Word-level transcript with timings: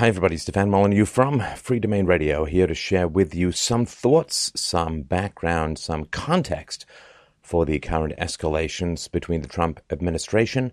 Hi, 0.00 0.08
everybody. 0.08 0.38
Stefan 0.38 0.70
Molyneux 0.70 1.04
from 1.04 1.40
Freedomain 1.40 2.06
Radio 2.06 2.46
here 2.46 2.66
to 2.66 2.74
share 2.74 3.06
with 3.06 3.34
you 3.34 3.52
some 3.52 3.84
thoughts, 3.84 4.50
some 4.56 5.02
background, 5.02 5.78
some 5.78 6.06
context 6.06 6.86
for 7.42 7.66
the 7.66 7.78
current 7.80 8.14
escalations 8.16 9.10
between 9.12 9.42
the 9.42 9.46
Trump 9.46 9.78
administration 9.90 10.72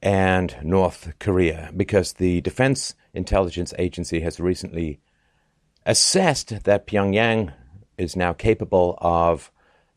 and 0.00 0.56
North 0.62 1.12
Korea. 1.20 1.70
Because 1.76 2.14
the 2.14 2.40
Defense 2.40 2.94
Intelligence 3.12 3.74
Agency 3.78 4.20
has 4.20 4.40
recently 4.40 4.98
assessed 5.84 6.64
that 6.64 6.86
Pyongyang 6.86 7.52
is 7.98 8.16
now 8.16 8.32
capable 8.32 8.96
of 9.02 9.52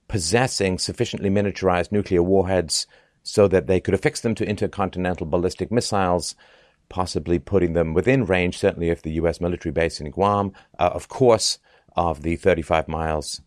possessing 0.10 0.78
sufficiently 0.78 1.30
miniaturized 1.30 1.94
nuclear 1.94 2.22
warheads 2.22 2.86
so 3.24 3.48
that 3.48 3.68
they 3.68 3.80
could 3.80 3.94
affix 3.94 4.20
them 4.20 4.36
to 4.36 4.46
intercontinental 4.46 5.26
ballistic 5.26 5.72
missiles 5.72 6.36
possibly 6.92 7.40
putting 7.40 7.72
them 7.72 7.94
within 7.94 8.26
range, 8.26 8.58
certainly 8.58 8.90
of 8.90 9.02
the 9.02 9.14
U.S. 9.14 9.40
military 9.40 9.72
base 9.72 10.02
in 10.02 10.12
Guam, 10.12 10.52
uh, 10.78 10.92
of 10.94 11.08
course, 11.08 11.58
of 11.96 12.22
the 12.22 12.36
35 12.36 12.90
miles 12.90 13.42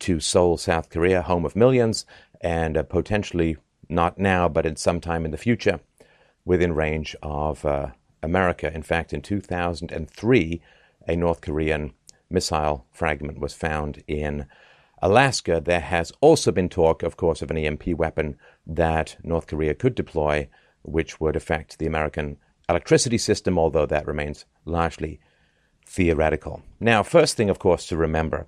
to 0.00 0.18
Seoul, 0.18 0.58
South 0.58 0.90
Korea, 0.90 1.22
home 1.22 1.44
of 1.44 1.54
millions, 1.54 2.04
and 2.40 2.76
uh, 2.76 2.82
potentially 2.82 3.56
not 3.88 4.18
now, 4.18 4.48
but 4.48 4.66
in 4.66 4.74
some 4.74 5.00
time 5.00 5.24
in 5.24 5.30
the 5.30 5.36
future, 5.36 5.78
within 6.44 6.74
range 6.74 7.14
of 7.22 7.64
uh, 7.64 7.90
America. 8.20 8.72
In 8.74 8.82
fact, 8.82 9.12
in 9.12 9.22
2003, 9.22 10.60
a 11.06 11.16
North 11.16 11.40
Korean 11.40 11.92
missile 12.28 12.84
fragment 12.90 13.38
was 13.38 13.54
found 13.54 14.02
in 14.08 14.46
Alaska. 15.00 15.62
There 15.64 15.80
has 15.80 16.12
also 16.20 16.50
been 16.50 16.68
talk, 16.68 17.04
of 17.04 17.16
course, 17.16 17.42
of 17.42 17.50
an 17.52 17.58
EMP 17.58 17.86
weapon 17.88 18.36
that 18.66 19.16
North 19.22 19.46
Korea 19.46 19.74
could 19.74 19.94
deploy, 19.94 20.48
which 20.82 21.20
would 21.20 21.36
affect 21.36 21.78
the 21.78 21.86
American 21.86 22.38
electricity 22.68 23.18
system, 23.18 23.58
although 23.58 23.86
that 23.86 24.06
remains 24.06 24.44
largely 24.64 25.20
theoretical. 25.86 26.62
Now, 26.80 27.02
first 27.02 27.36
thing, 27.36 27.50
of 27.50 27.58
course, 27.58 27.86
to 27.86 27.96
remember 27.96 28.46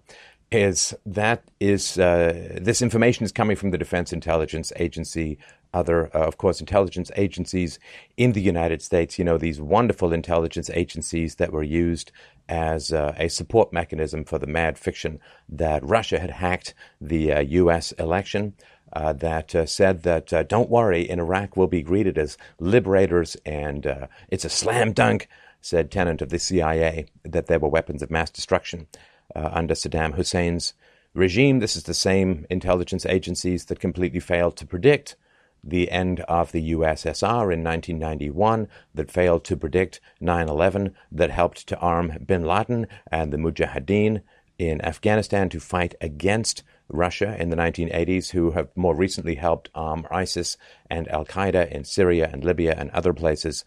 is 0.52 0.94
that 1.06 1.44
is 1.60 1.98
uh, 1.98 2.58
this 2.60 2.82
information 2.82 3.24
is 3.24 3.32
coming 3.32 3.56
from 3.56 3.70
the 3.70 3.78
Defense 3.78 4.12
Intelligence 4.12 4.72
Agency, 4.76 5.38
other, 5.72 6.14
uh, 6.14 6.26
of 6.26 6.38
course, 6.38 6.60
intelligence 6.60 7.10
agencies 7.16 7.78
in 8.16 8.32
the 8.32 8.42
United 8.42 8.82
States. 8.82 9.18
You 9.18 9.24
know 9.24 9.38
these 9.38 9.60
wonderful 9.60 10.12
intelligence 10.12 10.68
agencies 10.70 11.36
that 11.36 11.52
were 11.52 11.62
used 11.62 12.10
as 12.48 12.92
uh, 12.92 13.14
a 13.16 13.28
support 13.28 13.72
mechanism 13.72 14.24
for 14.24 14.38
the 14.38 14.48
mad 14.48 14.76
fiction 14.76 15.20
that 15.48 15.84
Russia 15.84 16.18
had 16.18 16.30
hacked 16.30 16.74
the 17.00 17.46
U.S. 17.48 17.92
Uh, 17.92 18.02
election 18.02 18.54
uh, 18.92 19.12
that 19.12 19.54
uh, 19.54 19.66
said 19.66 20.02
that 20.02 20.32
uh, 20.32 20.42
don't 20.42 20.70
worry, 20.70 21.08
in 21.08 21.20
Iraq 21.20 21.56
we'll 21.56 21.66
be 21.66 21.82
greeted 21.82 22.18
as 22.18 22.36
liberators, 22.58 23.36
and 23.46 23.86
uh, 23.86 24.06
it's 24.28 24.44
a 24.44 24.50
slam 24.50 24.92
dunk, 24.92 25.28
said 25.60 25.90
Tenet 25.90 26.22
of 26.22 26.30
the 26.30 26.38
CIA, 26.38 27.06
that 27.24 27.46
there 27.46 27.58
were 27.58 27.68
weapons 27.68 28.02
of 28.02 28.10
mass 28.10 28.30
destruction 28.30 28.86
uh, 29.34 29.50
under 29.52 29.74
Saddam 29.74 30.14
Hussein's 30.14 30.74
regime. 31.14 31.58
This 31.58 31.76
is 31.76 31.84
the 31.84 31.94
same 31.94 32.46
intelligence 32.50 33.06
agencies 33.06 33.66
that 33.66 33.80
completely 33.80 34.20
failed 34.20 34.56
to 34.56 34.66
predict 34.66 35.16
the 35.62 35.90
end 35.90 36.20
of 36.20 36.52
the 36.52 36.72
USSR 36.72 37.52
in 37.52 37.62
1991, 37.62 38.68
that 38.94 39.10
failed 39.10 39.44
to 39.44 39.56
predict 39.56 40.00
9 40.20 40.48
11, 40.48 40.94
that 41.12 41.30
helped 41.30 41.66
to 41.68 41.78
arm 41.78 42.18
bin 42.24 42.44
Laden 42.44 42.86
and 43.10 43.32
the 43.32 43.36
Mujahideen 43.36 44.22
in 44.58 44.80
Afghanistan 44.84 45.48
to 45.50 45.60
fight 45.60 45.94
against 46.00 46.62
Russia 46.90 47.36
in 47.38 47.50
the 47.50 47.56
1980s, 47.56 48.30
who 48.30 48.52
have 48.52 48.68
more 48.76 48.94
recently 48.94 49.36
helped 49.36 49.70
arm 49.74 50.06
ISIS 50.10 50.56
and 50.88 51.08
Al 51.08 51.24
Qaeda 51.24 51.70
in 51.70 51.84
Syria 51.84 52.30
and 52.32 52.44
Libya 52.44 52.74
and 52.76 52.90
other 52.90 53.12
places. 53.12 53.64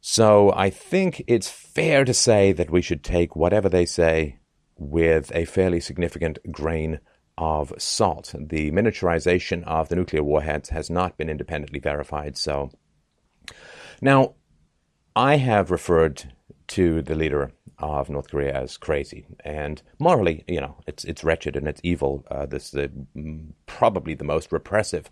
So 0.00 0.52
I 0.54 0.70
think 0.70 1.22
it's 1.26 1.48
fair 1.48 2.04
to 2.04 2.12
say 2.12 2.52
that 2.52 2.70
we 2.70 2.82
should 2.82 3.02
take 3.02 3.34
whatever 3.34 3.68
they 3.68 3.86
say 3.86 4.38
with 4.76 5.32
a 5.34 5.44
fairly 5.44 5.80
significant 5.80 6.38
grain 6.50 7.00
of 7.38 7.72
salt. 7.78 8.34
The 8.38 8.70
miniaturization 8.70 9.64
of 9.64 9.88
the 9.88 9.96
nuclear 9.96 10.22
warheads 10.22 10.68
has 10.70 10.90
not 10.90 11.16
been 11.16 11.30
independently 11.30 11.80
verified. 11.80 12.36
So 12.36 12.70
now 14.00 14.34
I 15.16 15.36
have 15.36 15.70
referred 15.70 16.32
to 16.68 17.02
the 17.02 17.14
leader 17.14 17.52
of 17.78 18.08
North 18.08 18.30
Korea 18.30 18.54
as 18.54 18.76
crazy, 18.76 19.26
and 19.44 19.82
morally, 19.98 20.44
you 20.46 20.60
know, 20.60 20.76
it's 20.86 21.04
it's 21.04 21.24
wretched 21.24 21.56
and 21.56 21.66
it's 21.68 21.80
evil. 21.84 22.24
Uh, 22.30 22.46
this 22.46 22.66
is 22.66 22.70
the, 22.70 22.90
probably 23.66 24.14
the 24.14 24.24
most 24.24 24.52
repressive 24.52 25.10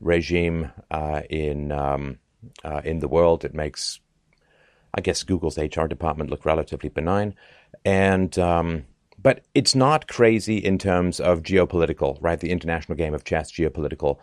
regime 0.00 0.70
uh, 0.90 1.22
in 1.30 1.72
um, 1.72 2.18
uh, 2.64 2.80
in 2.84 2.98
the 2.98 3.08
world. 3.08 3.44
It 3.44 3.54
makes, 3.54 4.00
I 4.94 5.00
guess, 5.00 5.22
Google's 5.22 5.58
HR 5.58 5.86
department 5.86 6.30
look 6.30 6.44
relatively 6.44 6.88
benign, 6.88 7.34
and 7.84 8.38
um, 8.38 8.84
but 9.22 9.44
it's 9.54 9.74
not 9.74 10.08
crazy 10.08 10.58
in 10.58 10.78
terms 10.78 11.20
of 11.20 11.42
geopolitical, 11.42 12.18
right? 12.20 12.40
The 12.40 12.50
international 12.50 12.96
game 12.96 13.14
of 13.14 13.24
chess, 13.24 13.52
geopolitical 13.52 14.18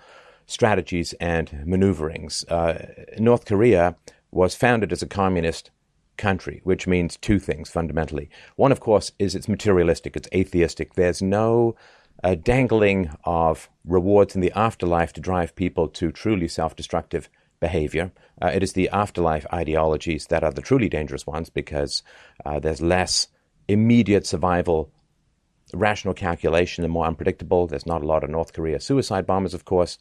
strategies 0.48 1.14
and 1.14 1.64
maneuverings. 1.66 2.44
Uh, 2.46 2.86
North 3.19 3.46
Korea 3.46 3.96
was 4.31 4.56
founded 4.56 4.92
as 4.92 5.02
a 5.02 5.08
communist 5.08 5.72
country, 6.18 6.62
which 6.64 6.88
means 6.88 7.18
two 7.18 7.40
things 7.40 7.70
fundamentally. 7.70 8.30
One, 8.56 8.72
of 8.72 8.80
course, 8.80 9.12
is 9.20 9.36
it's 9.36 9.48
materialistic, 9.48 10.16
it's 10.16 10.30
atheistic. 10.34 10.94
There's 10.94 11.22
no 11.22 11.76
uh, 12.24 12.36
dangling 12.36 13.12
of 13.24 13.70
rewards 13.86 14.36
in 14.36 14.42
the 14.42 14.52
afterlife 14.56 15.14
to 15.14 15.22
drive 15.22 15.56
people 15.56 15.88
to 15.90 16.12
truly 16.12 16.48
self 16.48 16.76
destructive 16.76 17.30
behavior. 17.60 18.12
Uh, 18.42 18.48
it 18.48 18.64
is 18.64 18.74
the 18.74 18.90
afterlife 18.90 19.46
ideologies 19.52 20.28
that 20.28 20.44
are 20.44 20.52
the 20.52 20.62
truly 20.62 20.90
dangerous 20.90 21.26
ones 21.26 21.50
because 21.50 22.04
uh, 22.46 22.60
there's 22.60 22.82
less 22.82 23.28
immediate 23.68 24.26
survival, 24.26 24.92
rational 25.74 26.14
calculation, 26.14 26.84
and 26.84 26.94
more 26.94 27.06
unpredictable. 27.06 27.68
There's 27.68 27.86
not 27.86 28.04
a 28.04 28.08
lot 28.08 28.24
of 28.24 28.30
North 28.30 28.54
Korea 28.54 28.80
suicide 28.80 29.26
bombers, 29.26 29.54
of 29.54 29.66
course. 29.66 29.98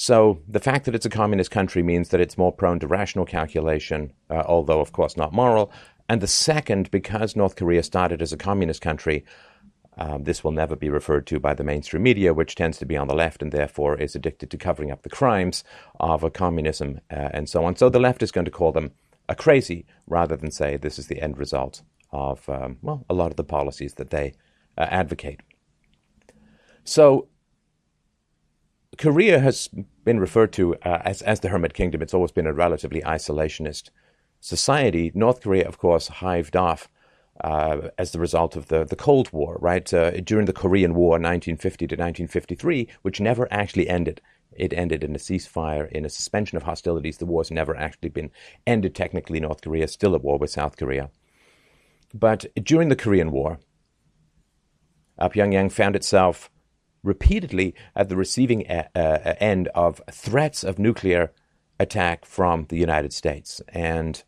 So 0.00 0.40
the 0.46 0.60
fact 0.60 0.84
that 0.84 0.94
it's 0.94 1.06
a 1.06 1.10
communist 1.10 1.50
country 1.50 1.82
means 1.82 2.10
that 2.10 2.20
it's 2.20 2.38
more 2.38 2.52
prone 2.52 2.78
to 2.78 2.86
rational 2.86 3.24
calculation, 3.24 4.12
uh, 4.30 4.44
although, 4.46 4.80
of 4.80 4.92
course, 4.92 5.16
not 5.16 5.32
moral. 5.32 5.72
And 6.08 6.20
the 6.20 6.28
second, 6.28 6.88
because 6.92 7.34
North 7.34 7.56
Korea 7.56 7.82
started 7.82 8.22
as 8.22 8.32
a 8.32 8.36
communist 8.36 8.80
country, 8.80 9.24
um, 9.96 10.22
this 10.22 10.44
will 10.44 10.52
never 10.52 10.76
be 10.76 10.88
referred 10.88 11.26
to 11.26 11.40
by 11.40 11.52
the 11.52 11.64
mainstream 11.64 12.04
media, 12.04 12.32
which 12.32 12.54
tends 12.54 12.78
to 12.78 12.86
be 12.86 12.96
on 12.96 13.08
the 13.08 13.14
left 13.14 13.42
and 13.42 13.50
therefore 13.50 13.96
is 13.96 14.14
addicted 14.14 14.52
to 14.52 14.56
covering 14.56 14.92
up 14.92 15.02
the 15.02 15.10
crimes 15.10 15.64
of 15.98 16.22
a 16.22 16.30
communism 16.30 17.00
uh, 17.10 17.30
and 17.32 17.48
so 17.48 17.64
on. 17.64 17.74
So 17.74 17.88
the 17.88 17.98
left 17.98 18.22
is 18.22 18.30
going 18.30 18.44
to 18.44 18.52
call 18.52 18.70
them 18.70 18.92
a 19.28 19.34
crazy 19.34 19.84
rather 20.06 20.36
than 20.36 20.52
say 20.52 20.76
this 20.76 21.00
is 21.00 21.08
the 21.08 21.20
end 21.20 21.38
result 21.38 21.82
of, 22.12 22.48
um, 22.48 22.78
well, 22.82 23.04
a 23.10 23.14
lot 23.14 23.32
of 23.32 23.36
the 23.36 23.42
policies 23.42 23.94
that 23.94 24.10
they 24.10 24.34
uh, 24.78 24.86
advocate. 24.88 25.40
So 26.84 27.26
Korea 28.96 29.38
has 29.38 29.68
been 30.04 30.18
referred 30.18 30.52
to 30.54 30.74
uh, 30.76 31.02
as, 31.04 31.20
as 31.22 31.40
the 31.40 31.50
Hermit 31.50 31.74
Kingdom. 31.74 32.00
It's 32.00 32.14
always 32.14 32.32
been 32.32 32.46
a 32.46 32.54
relatively 32.54 33.02
isolationist 33.02 33.90
society. 34.40 35.12
North 35.14 35.42
Korea, 35.42 35.68
of 35.68 35.78
course, 35.78 36.08
hived 36.08 36.56
off 36.56 36.88
uh, 37.42 37.88
as 37.98 38.12
the 38.12 38.18
result 38.18 38.56
of 38.56 38.68
the, 38.68 38.84
the 38.84 38.96
Cold 38.96 39.30
War, 39.32 39.58
right? 39.60 39.92
Uh, 39.92 40.12
during 40.22 40.46
the 40.46 40.52
Korean 40.52 40.94
War, 40.94 41.10
1950 41.10 41.86
to 41.86 41.94
1953, 41.94 42.88
which 43.02 43.20
never 43.20 43.46
actually 43.52 43.88
ended. 43.88 44.20
It 44.52 44.72
ended 44.72 45.04
in 45.04 45.14
a 45.14 45.18
ceasefire, 45.18 45.90
in 45.92 46.04
a 46.04 46.10
suspension 46.10 46.56
of 46.56 46.64
hostilities. 46.64 47.18
The 47.18 47.26
war's 47.26 47.50
never 47.50 47.76
actually 47.76 48.08
been 48.08 48.30
ended 48.66 48.94
technically. 48.94 49.38
North 49.38 49.60
Korea 49.60 49.84
is 49.84 49.92
still 49.92 50.14
at 50.14 50.24
war 50.24 50.38
with 50.38 50.50
South 50.50 50.76
Korea. 50.76 51.10
But 52.14 52.46
during 52.56 52.88
the 52.88 52.96
Korean 52.96 53.30
War, 53.30 53.60
Pyongyang 55.20 55.70
found 55.70 55.94
itself 55.94 56.50
repeatedly 57.02 57.74
at 57.94 58.08
the 58.08 58.16
receiving 58.16 58.68
uh, 58.68 58.88
uh, 58.94 59.34
end 59.40 59.68
of 59.74 60.00
threats 60.10 60.64
of 60.64 60.78
nuclear 60.78 61.32
attack 61.80 62.24
from 62.24 62.66
the 62.68 62.76
United 62.76 63.12
States. 63.12 63.60
And, 63.68 64.22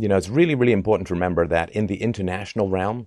you 0.00 0.08
know, 0.08 0.16
it's 0.16 0.28
really, 0.28 0.54
really 0.54 0.72
important 0.72 1.08
to 1.08 1.14
remember 1.14 1.46
that 1.46 1.70
in 1.70 1.86
the 1.86 2.02
international 2.02 2.68
realm, 2.68 3.06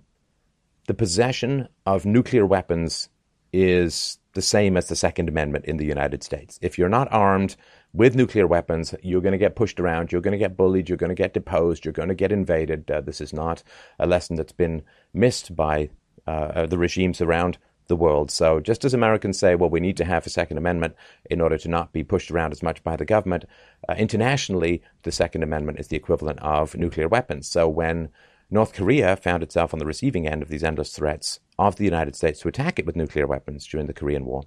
the 0.86 0.94
possession 0.94 1.68
of 1.84 2.06
nuclear 2.06 2.46
weapons 2.46 3.08
is 3.52 4.18
the 4.34 4.42
same 4.42 4.76
as 4.76 4.88
the 4.88 4.96
Second 4.96 5.28
Amendment 5.28 5.64
in 5.64 5.78
the 5.78 5.86
United 5.86 6.22
States. 6.22 6.58
If 6.62 6.78
you're 6.78 6.88
not 6.88 7.12
armed 7.12 7.56
with 7.92 8.14
nuclear 8.14 8.46
weapons, 8.46 8.94
you're 9.02 9.20
going 9.20 9.32
to 9.32 9.38
get 9.38 9.56
pushed 9.56 9.80
around, 9.80 10.12
you're 10.12 10.20
going 10.20 10.32
to 10.32 10.38
get 10.38 10.56
bullied, 10.56 10.88
you're 10.88 10.98
going 10.98 11.08
to 11.08 11.14
get 11.14 11.34
deposed, 11.34 11.84
you're 11.84 11.92
going 11.92 12.10
to 12.10 12.14
get 12.14 12.32
invaded. 12.32 12.90
Uh, 12.90 13.00
this 13.00 13.20
is 13.20 13.32
not 13.32 13.62
a 13.98 14.06
lesson 14.06 14.36
that's 14.36 14.52
been 14.52 14.82
missed 15.12 15.56
by 15.56 15.90
uh, 16.26 16.66
the 16.66 16.78
regimes 16.78 17.20
around 17.20 17.58
the 17.88 17.96
world. 17.96 18.30
So 18.30 18.60
just 18.60 18.84
as 18.84 18.94
Americans 18.94 19.38
say, 19.38 19.54
well, 19.54 19.70
we 19.70 19.80
need 19.80 19.96
to 19.96 20.04
have 20.04 20.26
a 20.26 20.30
Second 20.30 20.58
Amendment 20.58 20.94
in 21.30 21.40
order 21.40 21.58
to 21.58 21.68
not 21.68 21.92
be 21.92 22.04
pushed 22.04 22.30
around 22.30 22.52
as 22.52 22.62
much 22.62 22.82
by 22.84 22.96
the 22.96 23.04
government, 23.04 23.44
uh, 23.88 23.94
internationally, 23.98 24.82
the 25.02 25.12
Second 25.12 25.42
Amendment 25.42 25.80
is 25.80 25.88
the 25.88 25.96
equivalent 25.96 26.38
of 26.40 26.76
nuclear 26.76 27.08
weapons. 27.08 27.48
So 27.48 27.68
when 27.68 28.08
North 28.50 28.72
Korea 28.72 29.16
found 29.16 29.42
itself 29.42 29.74
on 29.74 29.78
the 29.78 29.86
receiving 29.86 30.26
end 30.26 30.42
of 30.42 30.48
these 30.48 30.64
endless 30.64 30.92
threats 30.94 31.40
of 31.58 31.76
the 31.76 31.84
United 31.84 32.14
States 32.16 32.40
to 32.40 32.48
attack 32.48 32.78
it 32.78 32.86
with 32.86 32.96
nuclear 32.96 33.26
weapons 33.26 33.66
during 33.66 33.86
the 33.86 33.92
Korean 33.92 34.24
War, 34.24 34.44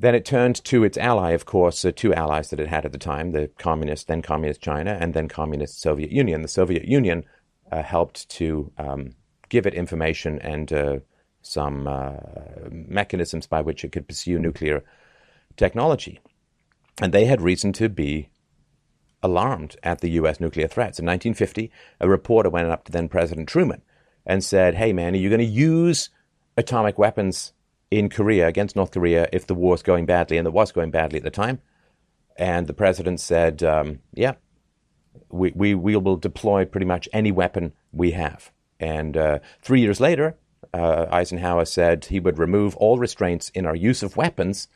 Then 0.00 0.14
it 0.14 0.24
turned 0.24 0.64
to 0.64 0.82
its 0.82 0.96
ally, 0.96 1.32
of 1.32 1.44
course, 1.44 1.82
the 1.82 1.92
two 1.92 2.14
allies 2.14 2.48
that 2.48 2.58
it 2.58 2.68
had 2.68 2.86
at 2.86 2.92
the 2.92 2.98
time 2.98 3.32
the 3.32 3.50
communist, 3.58 4.08
then 4.08 4.22
communist 4.22 4.62
China, 4.62 4.96
and 4.98 5.12
then 5.12 5.28
communist 5.28 5.78
Soviet 5.78 6.10
Union. 6.10 6.40
The 6.40 6.48
Soviet 6.48 6.86
Union 6.86 7.24
uh, 7.70 7.82
helped 7.82 8.26
to 8.30 8.72
um, 8.78 9.10
give 9.50 9.66
it 9.66 9.74
information 9.74 10.38
and 10.38 10.72
uh, 10.72 10.98
some 11.42 11.86
uh, 11.86 12.16
mechanisms 12.70 13.46
by 13.46 13.60
which 13.60 13.84
it 13.84 13.92
could 13.92 14.08
pursue 14.08 14.38
nuclear 14.38 14.84
technology. 15.56 16.20
And 17.00 17.12
they 17.12 17.24
had 17.24 17.40
reason 17.40 17.72
to 17.74 17.88
be 17.88 18.28
alarmed 19.22 19.76
at 19.82 20.00
the 20.00 20.10
U.S. 20.12 20.40
nuclear 20.40 20.68
threats. 20.68 20.98
In 20.98 21.06
1950, 21.06 21.70
a 22.00 22.08
reporter 22.08 22.50
went 22.50 22.68
up 22.68 22.84
to 22.84 22.92
then 22.92 23.08
President 23.08 23.48
Truman 23.48 23.82
and 24.26 24.44
said, 24.44 24.74
Hey, 24.74 24.92
man, 24.92 25.14
are 25.14 25.18
you 25.18 25.28
going 25.28 25.40
to 25.40 25.44
use 25.44 26.10
atomic 26.56 26.98
weapons 26.98 27.52
in 27.90 28.08
Korea 28.08 28.46
against 28.46 28.76
North 28.76 28.90
Korea 28.92 29.28
if 29.32 29.46
the 29.46 29.54
war's 29.54 29.82
going 29.82 30.06
badly? 30.06 30.38
And 30.38 30.46
it 30.46 30.52
was 30.52 30.72
going 30.72 30.90
badly 30.90 31.18
at 31.18 31.24
the 31.24 31.30
time. 31.30 31.60
And 32.36 32.66
the 32.66 32.74
president 32.74 33.20
said, 33.20 33.62
um, 33.62 34.00
Yeah, 34.14 34.34
we, 35.28 35.52
we, 35.54 35.74
we 35.74 35.96
will 35.96 36.16
deploy 36.16 36.64
pretty 36.64 36.86
much 36.86 37.08
any 37.12 37.32
weapon 37.32 37.72
we 37.92 38.12
have. 38.12 38.50
And 38.78 39.16
uh, 39.16 39.38
three 39.60 39.80
years 39.80 40.00
later, 40.00 40.36
uh, 40.72 41.06
Eisenhower 41.10 41.64
said 41.64 42.04
he 42.04 42.20
would 42.20 42.38
remove 42.38 42.76
all 42.76 42.98
restraints 42.98 43.50
in 43.50 43.66
our 43.66 43.74
use 43.74 44.02
of 44.02 44.16
weapons 44.16 44.68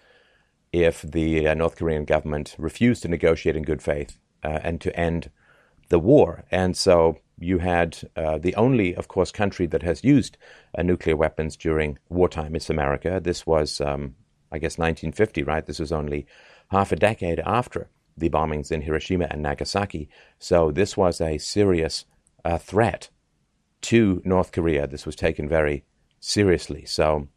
if 0.72 1.02
the 1.02 1.48
uh, 1.48 1.54
North 1.54 1.76
Korean 1.76 2.04
government 2.04 2.56
refused 2.58 3.02
to 3.02 3.08
negotiate 3.08 3.56
in 3.56 3.62
good 3.62 3.82
faith 3.82 4.18
uh, 4.42 4.60
and 4.62 4.80
to 4.80 4.94
end 4.98 5.30
the 5.88 6.00
war. 6.00 6.44
And 6.50 6.76
so 6.76 7.18
you 7.38 7.58
had 7.58 7.98
uh, 8.16 8.38
the 8.38 8.54
only, 8.56 8.94
of 8.94 9.08
course, 9.08 9.30
country 9.30 9.66
that 9.66 9.82
has 9.82 10.04
used 10.04 10.36
uh, 10.76 10.82
nuclear 10.82 11.16
weapons 11.16 11.56
during 11.56 11.98
wartime 12.08 12.56
is 12.56 12.70
America. 12.70 13.20
This 13.22 13.46
was, 13.46 13.80
um, 13.80 14.16
I 14.50 14.58
guess, 14.58 14.78
1950, 14.78 15.42
right? 15.42 15.64
This 15.64 15.78
was 15.78 15.92
only 15.92 16.26
half 16.70 16.92
a 16.92 16.96
decade 16.96 17.40
after 17.40 17.88
the 18.16 18.30
bombings 18.30 18.70
in 18.70 18.82
Hiroshima 18.82 19.26
and 19.30 19.42
Nagasaki. 19.42 20.08
So 20.38 20.70
this 20.70 20.96
was 20.96 21.20
a 21.20 21.38
serious 21.38 22.04
uh, 22.44 22.58
threat 22.58 23.10
to 23.84 24.22
North 24.24 24.52
Korea. 24.52 24.86
This 24.86 25.06
was 25.06 25.16
taken 25.16 25.48
very 25.48 25.84
seriously. 26.20 26.84
So 26.86 27.28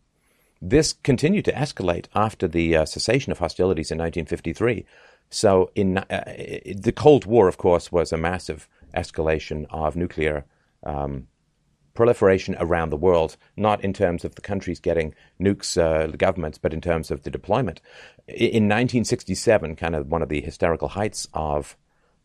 this 0.62 0.94
continued 0.94 1.46
to 1.46 1.52
escalate 1.52 2.06
after 2.16 2.48
the 2.48 2.78
uh, 2.78 2.86
cessation 2.86 3.32
of 3.32 3.40
hostilities 3.40 3.92
in 3.92 3.98
1953. 3.98 4.86
So 5.30 5.72
in 5.76 5.98
uh, 5.98 6.04
the 6.74 6.94
Cold 6.96 7.26
War, 7.26 7.48
of 7.48 7.58
course, 7.58 7.92
was 7.92 8.14
a 8.14 8.18
massive 8.18 8.70
escalation 8.96 9.66
of 9.70 9.96
nuclear 9.96 10.46
um, 10.84 11.28
proliferation 11.94 12.56
around 12.60 12.92
the 12.92 12.98
world, 12.98 13.36
not 13.58 13.84
in 13.84 13.92
terms 13.92 14.24
of 14.24 14.36
the 14.36 14.42
countries 14.42 14.80
getting 14.80 15.14
nukes, 15.42 15.78
uh, 15.78 16.08
governments, 16.16 16.58
but 16.58 16.74
in 16.74 16.80
terms 16.80 17.12
of 17.12 17.24
the 17.24 17.32
deployment. 17.32 17.82
In 18.28 18.70
1967, 18.70 19.76
kind 19.76 19.96
of 19.96 20.08
one 20.08 20.22
of 20.22 20.30
the 20.30 20.42
hysterical 20.42 20.90
heights 20.90 21.28
of 21.34 21.76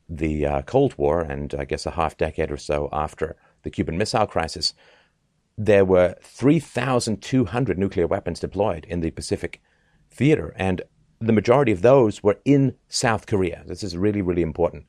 the 0.09 0.47
uh, 0.47 0.63
Cold 0.63 0.95
War, 0.97 1.23
and 1.23 1.55
I 1.59 1.65
guess 1.65 1.87
a 1.87 1.93
half 1.93 2.17
decade 2.17 2.53
or 2.53 2.57
so 2.57 2.89
after 2.93 3.37
the 3.63 3.71
Cuban 3.71 3.99
Missile 3.99 4.27
Crisis, 4.27 4.75
there 5.57 5.85
were 5.85 6.17
3,200 6.23 7.79
nuclear 7.79 8.07
weapons 8.07 8.41
deployed 8.41 8.85
in 8.87 9.01
the 9.01 9.11
Pacific 9.11 9.61
theater, 10.11 10.55
and 10.57 10.83
the 11.21 11.33
majority 11.33 11.73
of 11.73 11.83
those 11.83 12.23
were 12.23 12.39
in 12.45 12.75
South 12.89 13.27
Korea. 13.27 13.63
This 13.67 13.83
is 13.83 13.97
really, 13.97 14.23
really 14.23 14.43
important 14.43 14.87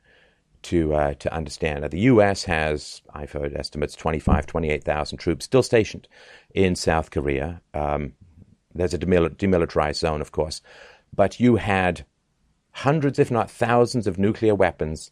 to 0.63 0.93
uh, 0.93 1.13
to 1.15 1.33
understand. 1.33 1.83
The 1.83 1.99
U.S. 1.99 2.45
has, 2.45 3.01
I've 3.13 3.31
heard 3.31 3.53
estimates, 3.53 3.95
25, 3.95 4.45
28,000 4.45 5.17
troops 5.17 5.45
still 5.45 5.63
stationed 5.63 6.07
in 6.53 6.75
South 6.75 7.11
Korea. 7.11 7.61
Um, 7.73 8.13
there's 8.73 8.93
a 8.93 8.97
demilitarized 8.97 9.97
zone, 9.97 10.21
of 10.21 10.31
course, 10.31 10.61
but 11.13 11.39
you 11.39 11.57
had 11.57 12.05
hundreds, 12.71 13.19
if 13.19 13.29
not 13.29 13.51
thousands, 13.51 14.07
of 14.07 14.17
nuclear 14.17 14.55
weapons 14.55 15.11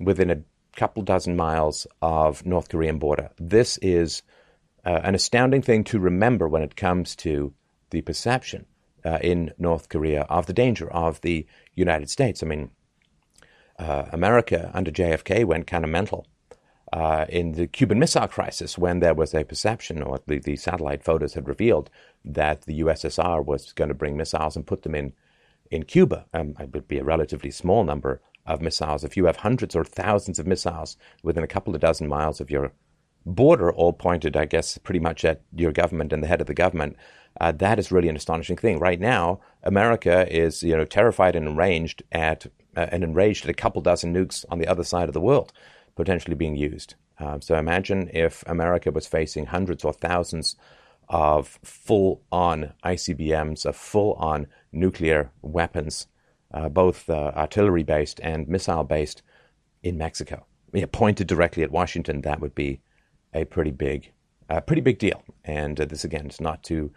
within 0.00 0.30
a 0.30 0.42
couple 0.76 1.02
dozen 1.02 1.36
miles 1.36 1.86
of 2.00 2.44
North 2.46 2.68
Korean 2.68 2.98
border. 2.98 3.30
This 3.38 3.78
is 3.78 4.22
uh, 4.84 5.00
an 5.02 5.14
astounding 5.14 5.62
thing 5.62 5.84
to 5.84 5.98
remember 5.98 6.48
when 6.48 6.62
it 6.62 6.76
comes 6.76 7.16
to 7.16 7.52
the 7.90 8.02
perception 8.02 8.66
uh, 9.04 9.18
in 9.22 9.52
North 9.58 9.88
Korea 9.88 10.22
of 10.22 10.46
the 10.46 10.52
danger 10.52 10.90
of 10.92 11.20
the 11.22 11.46
United 11.74 12.10
States. 12.10 12.42
I 12.42 12.46
mean, 12.46 12.70
uh, 13.78 14.04
America 14.12 14.70
under 14.74 14.90
JFK 14.90 15.44
went 15.44 15.66
kind 15.66 15.84
of 15.84 15.90
mental. 15.90 16.26
Uh, 16.92 17.26
in 17.28 17.52
the 17.52 17.66
Cuban 17.66 17.98
Missile 17.98 18.28
Crisis, 18.28 18.78
when 18.78 19.00
there 19.00 19.12
was 19.14 19.34
a 19.34 19.44
perception, 19.44 20.02
or 20.02 20.20
the, 20.26 20.38
the 20.38 20.54
satellite 20.54 21.02
photos 21.02 21.34
had 21.34 21.48
revealed, 21.48 21.90
that 22.24 22.62
the 22.62 22.80
USSR 22.80 23.44
was 23.44 23.72
going 23.72 23.88
to 23.88 23.94
bring 23.94 24.16
missiles 24.16 24.54
and 24.54 24.66
put 24.66 24.82
them 24.82 24.94
in 24.94 25.12
in 25.68 25.82
Cuba, 25.82 26.26
um, 26.32 26.54
it 26.60 26.72
would 26.72 26.86
be 26.86 26.98
a 26.98 27.04
relatively 27.04 27.50
small 27.50 27.82
number 27.82 28.20
of 28.46 28.60
missiles. 28.60 29.04
If 29.04 29.16
you 29.16 29.26
have 29.26 29.36
hundreds 29.36 29.74
or 29.74 29.84
thousands 29.84 30.38
of 30.38 30.46
missiles 30.46 30.96
within 31.22 31.44
a 31.44 31.48
couple 31.48 31.74
of 31.74 31.80
dozen 31.80 32.08
miles 32.08 32.40
of 32.40 32.50
your 32.50 32.72
border, 33.24 33.72
all 33.72 33.92
pointed, 33.92 34.36
I 34.36 34.44
guess, 34.44 34.78
pretty 34.78 35.00
much 35.00 35.24
at 35.24 35.42
your 35.54 35.72
government 35.72 36.12
and 36.12 36.22
the 36.22 36.28
head 36.28 36.40
of 36.40 36.46
the 36.46 36.54
government, 36.54 36.96
uh, 37.40 37.52
that 37.52 37.78
is 37.78 37.92
really 37.92 38.08
an 38.08 38.16
astonishing 38.16 38.56
thing. 38.56 38.78
Right 38.78 39.00
now, 39.00 39.40
America 39.62 40.26
is, 40.34 40.62
you 40.62 40.76
know, 40.76 40.84
terrified 40.84 41.36
and 41.36 41.46
enraged 41.46 42.02
at 42.12 42.46
uh, 42.76 42.86
and 42.92 43.02
enraged 43.02 43.44
at 43.44 43.50
a 43.50 43.54
couple 43.54 43.80
dozen 43.82 44.14
nukes 44.14 44.44
on 44.50 44.58
the 44.58 44.68
other 44.68 44.84
side 44.84 45.08
of 45.08 45.14
the 45.14 45.20
world 45.20 45.52
potentially 45.96 46.36
being 46.36 46.56
used. 46.56 46.94
Uh, 47.18 47.40
so 47.40 47.56
imagine 47.56 48.10
if 48.12 48.44
America 48.46 48.90
was 48.90 49.06
facing 49.06 49.46
hundreds 49.46 49.84
or 49.84 49.92
thousands 49.92 50.56
of 51.08 51.58
full-on 51.64 52.72
ICBMs, 52.84 53.64
of 53.64 53.76
full-on 53.76 54.46
nuclear 54.72 55.30
weapons, 55.40 56.06
uh, 56.52 56.68
both 56.68 57.08
uh, 57.10 57.32
artillery-based 57.34 58.20
and 58.22 58.48
missile-based, 58.48 59.22
in 59.86 59.96
Mexico. 59.96 60.44
Yeah, 60.72 60.86
pointed 60.90 61.26
directly 61.28 61.62
at 61.62 61.70
Washington, 61.70 62.22
that 62.22 62.40
would 62.40 62.54
be 62.54 62.80
a 63.32 63.44
pretty 63.44 63.70
big, 63.70 64.12
uh, 64.50 64.60
pretty 64.60 64.82
big 64.82 64.98
deal. 64.98 65.22
And 65.44 65.80
uh, 65.80 65.84
this 65.84 66.04
again 66.04 66.26
is 66.26 66.40
not 66.40 66.62
to 66.64 66.92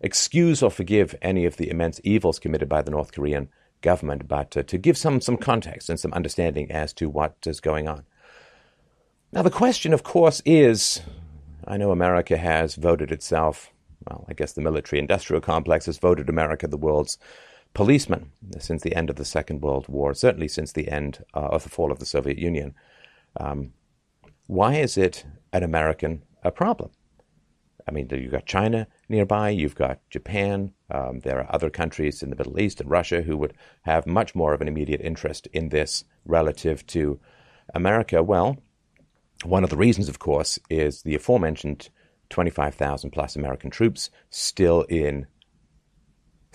excuse 0.00 0.62
or 0.62 0.70
forgive 0.70 1.14
any 1.22 1.46
of 1.46 1.56
the 1.56 1.70
immense 1.70 2.00
evils 2.04 2.38
committed 2.38 2.68
by 2.68 2.82
the 2.82 2.90
North 2.90 3.12
Korean 3.12 3.48
government, 3.80 4.28
but 4.28 4.56
uh, 4.56 4.62
to 4.64 4.78
give 4.78 4.98
some, 4.98 5.20
some 5.20 5.36
context 5.36 5.88
and 5.88 5.98
some 5.98 6.12
understanding 6.12 6.70
as 6.70 6.92
to 6.94 7.08
what 7.08 7.36
is 7.46 7.60
going 7.60 7.88
on. 7.88 8.04
Now, 9.32 9.42
the 9.42 9.50
question, 9.50 9.92
of 9.92 10.02
course, 10.02 10.42
is 10.44 11.00
I 11.66 11.76
know 11.76 11.90
America 11.90 12.36
has 12.36 12.76
voted 12.76 13.10
itself, 13.10 13.70
well, 14.06 14.26
I 14.28 14.34
guess 14.34 14.52
the 14.52 14.60
military 14.60 15.00
industrial 15.00 15.40
complex 15.40 15.86
has 15.86 15.98
voted 15.98 16.28
America 16.28 16.68
the 16.68 16.76
world's 16.76 17.18
policeman 17.74 18.30
since 18.58 18.82
the 18.82 18.94
end 18.94 19.10
of 19.10 19.16
the 19.16 19.24
Second 19.24 19.60
World 19.60 19.86
War, 19.88 20.14
certainly 20.14 20.48
since 20.48 20.72
the 20.72 20.88
end 20.88 21.24
uh, 21.34 21.40
of 21.40 21.64
the 21.64 21.68
fall 21.68 21.92
of 21.92 21.98
the 21.98 22.06
Soviet 22.06 22.38
Union. 22.38 22.74
Um, 23.38 23.72
why 24.46 24.74
is 24.74 24.96
it 24.96 25.26
an 25.52 25.62
American 25.62 26.22
a 26.42 26.50
problem? 26.50 26.90
I 27.86 27.92
mean, 27.92 28.08
you've 28.10 28.32
got 28.32 28.46
China 28.46 28.86
nearby, 29.08 29.50
you've 29.50 29.74
got 29.74 29.98
Japan, 30.08 30.72
um, 30.90 31.20
there 31.20 31.38
are 31.40 31.54
other 31.54 31.68
countries 31.68 32.22
in 32.22 32.30
the 32.30 32.36
Middle 32.36 32.58
East 32.58 32.80
and 32.80 32.90
Russia 32.90 33.20
who 33.22 33.36
would 33.36 33.52
have 33.82 34.06
much 34.06 34.34
more 34.34 34.54
of 34.54 34.60
an 34.62 34.68
immediate 34.68 35.02
interest 35.02 35.48
in 35.48 35.68
this 35.68 36.04
relative 36.24 36.86
to 36.88 37.20
America. 37.74 38.22
Well, 38.22 38.56
one 39.44 39.64
of 39.64 39.70
the 39.70 39.76
reasons, 39.76 40.08
of 40.08 40.18
course, 40.18 40.58
is 40.70 41.02
the 41.02 41.14
aforementioned 41.14 41.90
25,000 42.30 43.10
plus 43.10 43.36
American 43.36 43.70
troops 43.70 44.10
still 44.30 44.82
in 44.82 45.26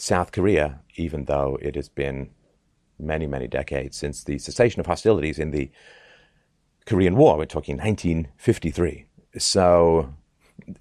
South 0.01 0.32
Korea, 0.32 0.79
even 0.96 1.25
though 1.25 1.58
it 1.62 1.75
has 1.75 1.89
been 1.89 2.29
many, 3.00 3.27
many 3.27 3.48
decades 3.48 3.98
since 3.98 4.24
the 4.24 4.38
cessation 4.38 4.79
of 4.79 4.86
hostilities 4.86 5.39
in 5.39 5.51
the 5.51 5.72
Korean 6.86 7.15
War. 7.15 7.38
We're 7.38 7.46
talking 7.46 7.77
1953. 7.77 9.06
So 9.38 10.13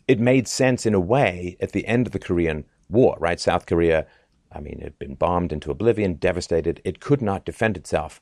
it 0.07 0.19
made 0.19 0.49
sense 0.49 0.87
in 0.87 0.95
a 0.95 1.01
way 1.01 1.57
at 1.61 1.73
the 1.73 1.87
end 1.87 2.07
of 2.07 2.13
the 2.13 2.19
Korean 2.19 2.65
War, 2.89 3.17
right? 3.21 3.39
South 3.39 3.67
Korea, 3.67 4.07
I 4.51 4.61
mean, 4.61 4.79
it 4.81 4.85
had 4.85 4.99
been 4.99 5.15
bombed 5.15 5.53
into 5.53 5.71
oblivion, 5.71 6.15
devastated. 6.15 6.81
It 6.85 7.01
could 7.01 7.23
not 7.23 7.45
defend 7.45 7.77
itself 7.77 8.21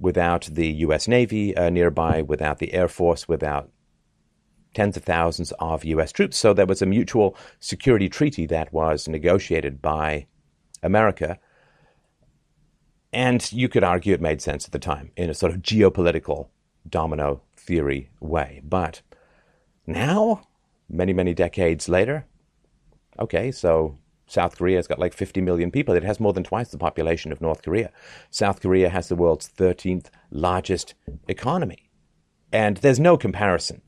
without 0.00 0.48
the 0.52 0.68
U.S. 0.68 1.08
Navy 1.08 1.56
uh, 1.56 1.70
nearby, 1.70 2.22
without 2.22 2.58
the 2.58 2.72
Air 2.72 2.88
Force, 2.88 3.28
without 3.28 3.70
tens 4.74 4.96
of 4.96 5.04
thousands 5.04 5.52
of 5.58 5.84
U.S. 5.84 6.12
troops. 6.12 6.36
So 6.36 6.52
there 6.52 6.66
was 6.66 6.82
a 6.82 6.86
mutual 6.86 7.36
security 7.58 8.08
treaty 8.08 8.46
that 8.46 8.72
was 8.72 9.08
negotiated 9.08 9.80
by 9.80 10.26
America. 10.82 11.38
And 13.12 13.50
you 13.52 13.68
could 13.68 13.84
argue 13.84 14.14
it 14.14 14.20
made 14.20 14.42
sense 14.42 14.66
at 14.66 14.72
the 14.72 14.78
time 14.78 15.12
in 15.16 15.30
a 15.30 15.34
sort 15.34 15.52
of 15.52 15.62
geopolitical 15.62 16.48
domino 16.88 17.42
theory 17.56 18.10
way. 18.20 18.60
But 18.64 19.02
now, 19.86 20.42
many, 20.88 21.12
many 21.12 21.34
decades 21.34 21.88
later, 21.88 22.26
okay, 23.18 23.50
so 23.50 23.98
South 24.28 24.58
Korea's 24.58 24.86
got 24.86 24.98
like 24.98 25.14
50 25.14 25.40
million 25.40 25.70
people. 25.70 25.94
It 25.94 26.04
has 26.04 26.20
more 26.20 26.32
than 26.32 26.44
twice 26.44 26.68
the 26.68 26.78
population 26.78 27.32
of 27.32 27.40
North 27.40 27.62
Korea. 27.62 27.90
South 28.30 28.60
Korea 28.60 28.90
has 28.90 29.08
the 29.08 29.16
world's 29.16 29.48
13th 29.48 30.06
largest 30.30 30.94
economy. 31.26 31.88
And 32.52 32.76
there's 32.78 33.00
no 33.00 33.16
comparison. 33.16 33.82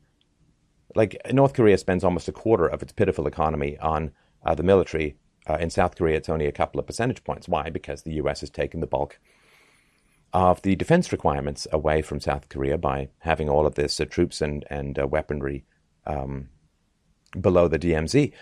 Like, 0.95 1.21
North 1.33 1.53
Korea 1.53 1.79
spends 1.79 2.03
almost 2.03 2.29
a 2.29 2.33
quarter 2.33 2.67
of 2.67 2.83
its 2.83 2.93
pitiful 2.93 3.27
economy 3.27 3.79
on 3.79 4.11
uh, 4.45 4.55
the 4.55 4.63
military. 4.63 5.17
Uh, 5.49 5.55
in 5.55 5.71
South 5.71 5.97
Korea, 5.97 6.17
it's 6.17 6.29
only 6.29 6.47
a 6.47 6.53
couple 6.53 6.79
of 6.79 6.87
percentage 6.87 7.25
points. 7.25 7.49
Why? 7.49 7.71
Because 7.71 8.03
the 8.03 8.15
U.S. 8.15 8.41
has 8.41 8.51
taken 8.51 8.81
the 8.81 8.87
bulk 8.87 9.19
of 10.33 10.63
the 10.63 10.77
defense 10.77 11.11
requirements 11.11 11.67
away 11.73 12.03
from 12.03 12.21
South 12.21 12.49
Korea 12.49 12.79
by 12.79 13.09
having 13.19 13.49
all 13.49 13.67
of 13.67 13.75
this 13.75 14.01
uh, 14.01 14.05
troops 14.05 14.41
and 14.41 14.65
and 14.71 14.99
uh, 14.99 15.07
weaponry 15.07 15.65
um, 16.07 16.49
below 17.41 17.69
the 17.69 17.79
DMZ, 17.79 18.33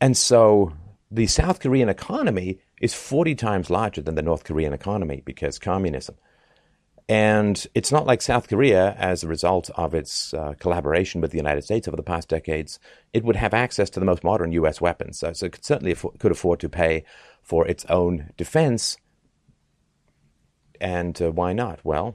and 0.00 0.16
so 0.16 0.72
the 1.10 1.26
South 1.26 1.60
Korean 1.60 1.88
economy 1.88 2.60
is 2.80 2.94
40 2.94 3.34
times 3.34 3.68
larger 3.68 4.00
than 4.00 4.14
the 4.14 4.22
North 4.22 4.44
Korean 4.44 4.72
economy 4.72 5.22
because 5.24 5.58
communism. 5.58 6.14
And 7.10 7.66
it's 7.74 7.90
not 7.90 8.06
like 8.06 8.22
South 8.22 8.46
Korea, 8.46 8.94
as 8.96 9.24
a 9.24 9.26
result 9.26 9.68
of 9.70 9.94
its 9.94 10.32
uh, 10.32 10.54
collaboration 10.60 11.20
with 11.20 11.32
the 11.32 11.38
United 11.38 11.64
States 11.64 11.88
over 11.88 11.96
the 11.96 12.04
past 12.04 12.28
decades, 12.28 12.78
it 13.12 13.24
would 13.24 13.34
have 13.34 13.52
access 13.52 13.90
to 13.90 13.98
the 13.98 14.06
most 14.06 14.22
modern 14.22 14.52
U.S. 14.52 14.80
weapons. 14.80 15.18
So, 15.18 15.32
so 15.32 15.46
it 15.46 15.52
could 15.54 15.64
certainly 15.64 15.90
afford, 15.90 16.20
could 16.20 16.30
afford 16.30 16.60
to 16.60 16.68
pay 16.68 17.02
for 17.42 17.66
its 17.66 17.84
own 17.86 18.30
defense. 18.36 18.96
And 20.80 21.20
uh, 21.20 21.32
why 21.32 21.52
not? 21.52 21.80
Well, 21.82 22.14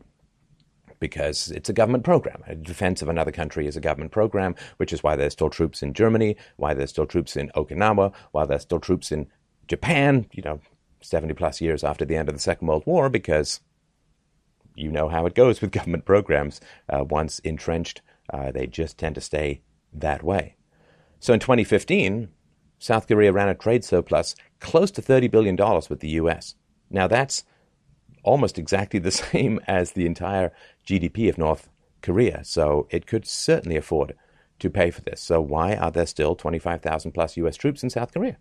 because 1.01 1.51
it's 1.51 1.67
a 1.67 1.73
government 1.73 2.05
program. 2.05 2.41
Defense 2.61 3.01
of 3.01 3.09
another 3.09 3.33
country 3.33 3.67
is 3.67 3.75
a 3.75 3.81
government 3.81 4.13
program, 4.13 4.55
which 4.77 4.93
is 4.93 5.03
why 5.03 5.17
there's 5.17 5.33
still 5.33 5.49
troops 5.49 5.83
in 5.83 5.93
Germany, 5.93 6.37
why 6.55 6.73
there's 6.73 6.91
still 6.91 7.05
troops 7.05 7.35
in 7.35 7.49
Okinawa, 7.49 8.13
why 8.31 8.45
there's 8.45 8.61
still 8.61 8.79
troops 8.79 9.11
in 9.11 9.27
Japan, 9.67 10.25
you 10.31 10.41
know, 10.41 10.61
70 11.01 11.33
plus 11.33 11.59
years 11.59 11.83
after 11.83 12.05
the 12.05 12.15
end 12.15 12.29
of 12.29 12.35
the 12.35 12.39
Second 12.39 12.69
World 12.69 12.83
War, 12.85 13.09
because 13.09 13.59
you 14.75 14.91
know 14.91 15.09
how 15.09 15.25
it 15.25 15.35
goes 15.35 15.61
with 15.61 15.71
government 15.79 16.05
programs. 16.05 16.61
Uh, 16.89 17.03
once 17.03 17.39
entrenched, 17.39 18.01
uh, 18.33 18.51
they 18.51 18.67
just 18.67 18.97
tend 18.97 19.15
to 19.15 19.21
stay 19.21 19.61
that 19.93 20.23
way. 20.23 20.55
So 21.19 21.33
in 21.33 21.39
2015, 21.39 22.29
South 22.79 23.07
Korea 23.07 23.31
ran 23.31 23.49
a 23.49 23.55
trade 23.55 23.83
surplus 23.83 24.35
close 24.59 24.91
to 24.91 25.01
$30 25.01 25.31
billion 25.31 25.55
with 25.89 25.99
the 25.99 26.09
US. 26.09 26.55
Now 26.89 27.07
that's 27.07 27.43
almost 28.23 28.59
exactly 28.59 28.99
the 28.99 29.11
same 29.31 29.59
as 29.67 29.91
the 29.91 30.05
entire 30.05 30.51
GDP 30.85 31.29
of 31.29 31.37
North 31.37 31.69
Korea. 32.01 32.43
So 32.43 32.87
it 32.91 33.07
could 33.07 33.25
certainly 33.25 33.77
afford 33.77 34.15
to 34.59 34.69
pay 34.69 34.91
for 34.91 35.01
this. 35.01 35.21
So 35.21 35.41
why 35.41 35.75
are 35.75 35.91
there 35.91 36.05
still 36.05 36.35
25,000 36.35 37.11
plus 37.11 37.37
US 37.37 37.55
troops 37.55 37.83
in 37.83 37.89
South 37.89 38.13
Korea? 38.13 38.37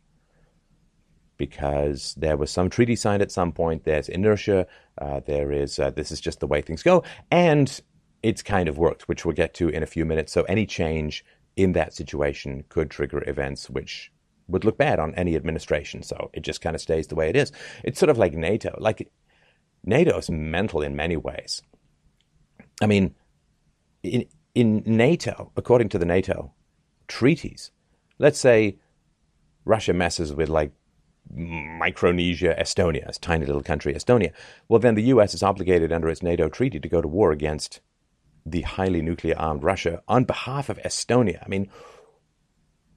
Because 1.37 2.15
there 2.17 2.37
was 2.37 2.51
some 2.51 2.71
treaty 2.71 2.97
signed 2.97 3.23
at 3.23 3.33
some 3.33 3.53
point. 3.53 3.85
There's 3.85 4.09
inertia. 4.09 4.67
Uh, 4.99 5.21
there 5.21 5.53
is 5.53 5.79
uh, 5.79 5.91
this 5.91 6.13
is 6.13 6.21
just 6.21 6.41
the 6.41 6.47
way 6.47 6.63
things 6.63 6.83
go, 6.83 7.03
and 7.31 7.81
it's 8.23 8.43
kind 8.43 8.69
of 8.69 8.79
worked, 8.79 9.09
which 9.09 9.25
we'll 9.25 9.35
get 9.35 9.55
to 9.55 9.69
in 9.69 9.83
a 9.83 9.87
few 9.87 10.05
minutes. 10.05 10.33
So 10.33 10.43
any 10.45 10.67
change 10.67 11.25
in 11.57 11.73
that 11.73 11.95
situation 11.95 12.65
could 12.69 12.91
trigger 12.91 13.23
events 13.29 13.71
which 13.71 14.11
would 14.49 14.65
look 14.65 14.77
bad 14.77 14.99
on 14.99 15.15
any 15.15 15.37
administration. 15.37 16.03
So 16.03 16.31
it 16.33 16.41
just 16.41 16.61
kind 16.61 16.75
of 16.75 16.83
stays 16.83 17.07
the 17.07 17.15
way 17.15 17.29
it 17.29 17.37
is. 17.37 17.53
It's 17.83 17.99
sort 17.99 18.11
of 18.11 18.19
like 18.19 18.35
NATO. 18.35 18.77
Like 18.79 19.11
NATO 19.85 20.19
is 20.19 20.31
mental 20.31 20.83
in 20.83 20.97
many 20.97 21.17
ways. 21.17 21.63
I 22.83 22.87
mean, 22.87 23.15
in 24.03 24.27
in 24.55 24.83
NATO, 24.87 25.53
according 25.57 25.89
to 25.91 25.99
the 25.99 26.07
NATO 26.07 26.53
treaties, 27.09 27.71
let's 28.19 28.39
say 28.39 28.79
Russia 29.65 29.93
messes 29.93 30.33
with 30.33 30.49
like 30.49 30.73
Micronesia, 31.33 32.55
Estonia, 32.59 33.07
this 33.07 33.19
tiny 33.19 33.47
little 33.47 33.63
country, 33.63 33.95
Estonia. 33.95 34.33
Well, 34.69 34.81
then 34.81 34.95
the 34.95 35.03
U.S. 35.05 35.35
is 35.35 35.43
obligated 35.43 35.93
under 35.93 36.09
its 36.09 36.23
NATO 36.23 36.49
treaty 36.49 36.79
to 36.81 36.89
go 36.89 37.01
to 37.01 37.09
war 37.09 37.33
against 37.33 37.81
the 38.47 38.63
highly 38.63 39.03
nuclear 39.03 39.37
armed 39.39 39.63
Russia 39.63 40.03
on 40.07 40.25
behalf 40.25 40.69
of 40.69 40.79
Estonia. 40.79 41.43
I 41.45 41.49
mean, 41.49 41.69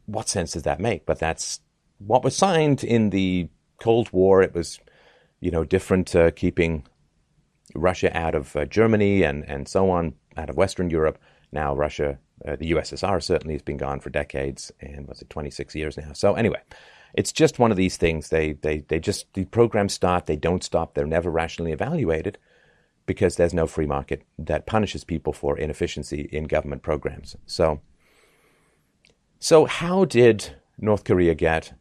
what 0.06 0.30
sense 0.30 0.52
does 0.54 0.64
that 0.64 0.80
make? 0.80 1.06
But 1.06 1.20
that's 1.20 1.62
what 2.00 2.24
was 2.24 2.36
signed 2.36 2.84
in 2.84 3.10
the 3.10 3.50
Cold 3.82 4.12
War. 4.12 4.42
It 4.42 4.54
was, 4.54 4.80
you 5.40 5.52
know, 5.52 5.64
different, 5.64 6.16
uh, 6.16 6.32
keeping 6.32 6.86
Russia 7.76 8.16
out 8.18 8.36
of 8.36 8.56
uh, 8.56 8.66
Germany 8.66 9.24
and, 9.24 9.44
and 9.48 9.68
so 9.68 9.90
on, 9.90 10.16
out 10.36 10.50
of 10.50 10.58
Western 10.58 10.90
Europe. 10.90 11.18
Now, 11.52 11.76
Russia, 11.76 12.20
uh, 12.46 12.56
the 12.58 12.72
USSR 12.72 13.22
certainly 13.24 13.54
has 13.54 13.62
been 13.62 13.78
gone 13.78 14.00
for 14.00 14.10
decades, 14.10 14.72
and 14.82 15.08
was 15.08 15.22
it 15.22 15.30
26 15.30 15.76
years 15.76 15.98
now? 15.98 16.14
So, 16.14 16.34
anyway, 16.34 16.62
it's 17.18 17.32
just 17.32 17.58
one 17.58 17.72
of 17.72 17.78
these 17.78 17.98
things. 17.98 18.30
They, 18.30 18.54
they, 18.54 18.86
they 18.88 19.00
just, 19.00 19.34
the 19.34 19.46
programs 19.46 19.94
start, 19.94 20.28
they 20.28 20.36
don't 20.36 20.64
stop, 20.64 20.94
they're 20.94 21.08
never 21.08 21.32
rationally 21.32 21.72
evaluated 21.72 22.38
because 23.08 23.36
there's 23.36 23.56
no 23.56 23.66
free 23.66 23.88
market 23.88 24.22
that 24.38 24.68
punishes 24.68 25.04
people 25.04 25.34
for 25.34 25.58
inefficiency 25.58 26.30
in 26.32 26.44
government 26.44 26.84
programs. 26.84 27.36
So, 27.48 27.82
so 29.40 29.66
how 29.66 30.06
did 30.06 30.58
North 30.78 31.06
Korea 31.06 31.34
get 31.34 31.74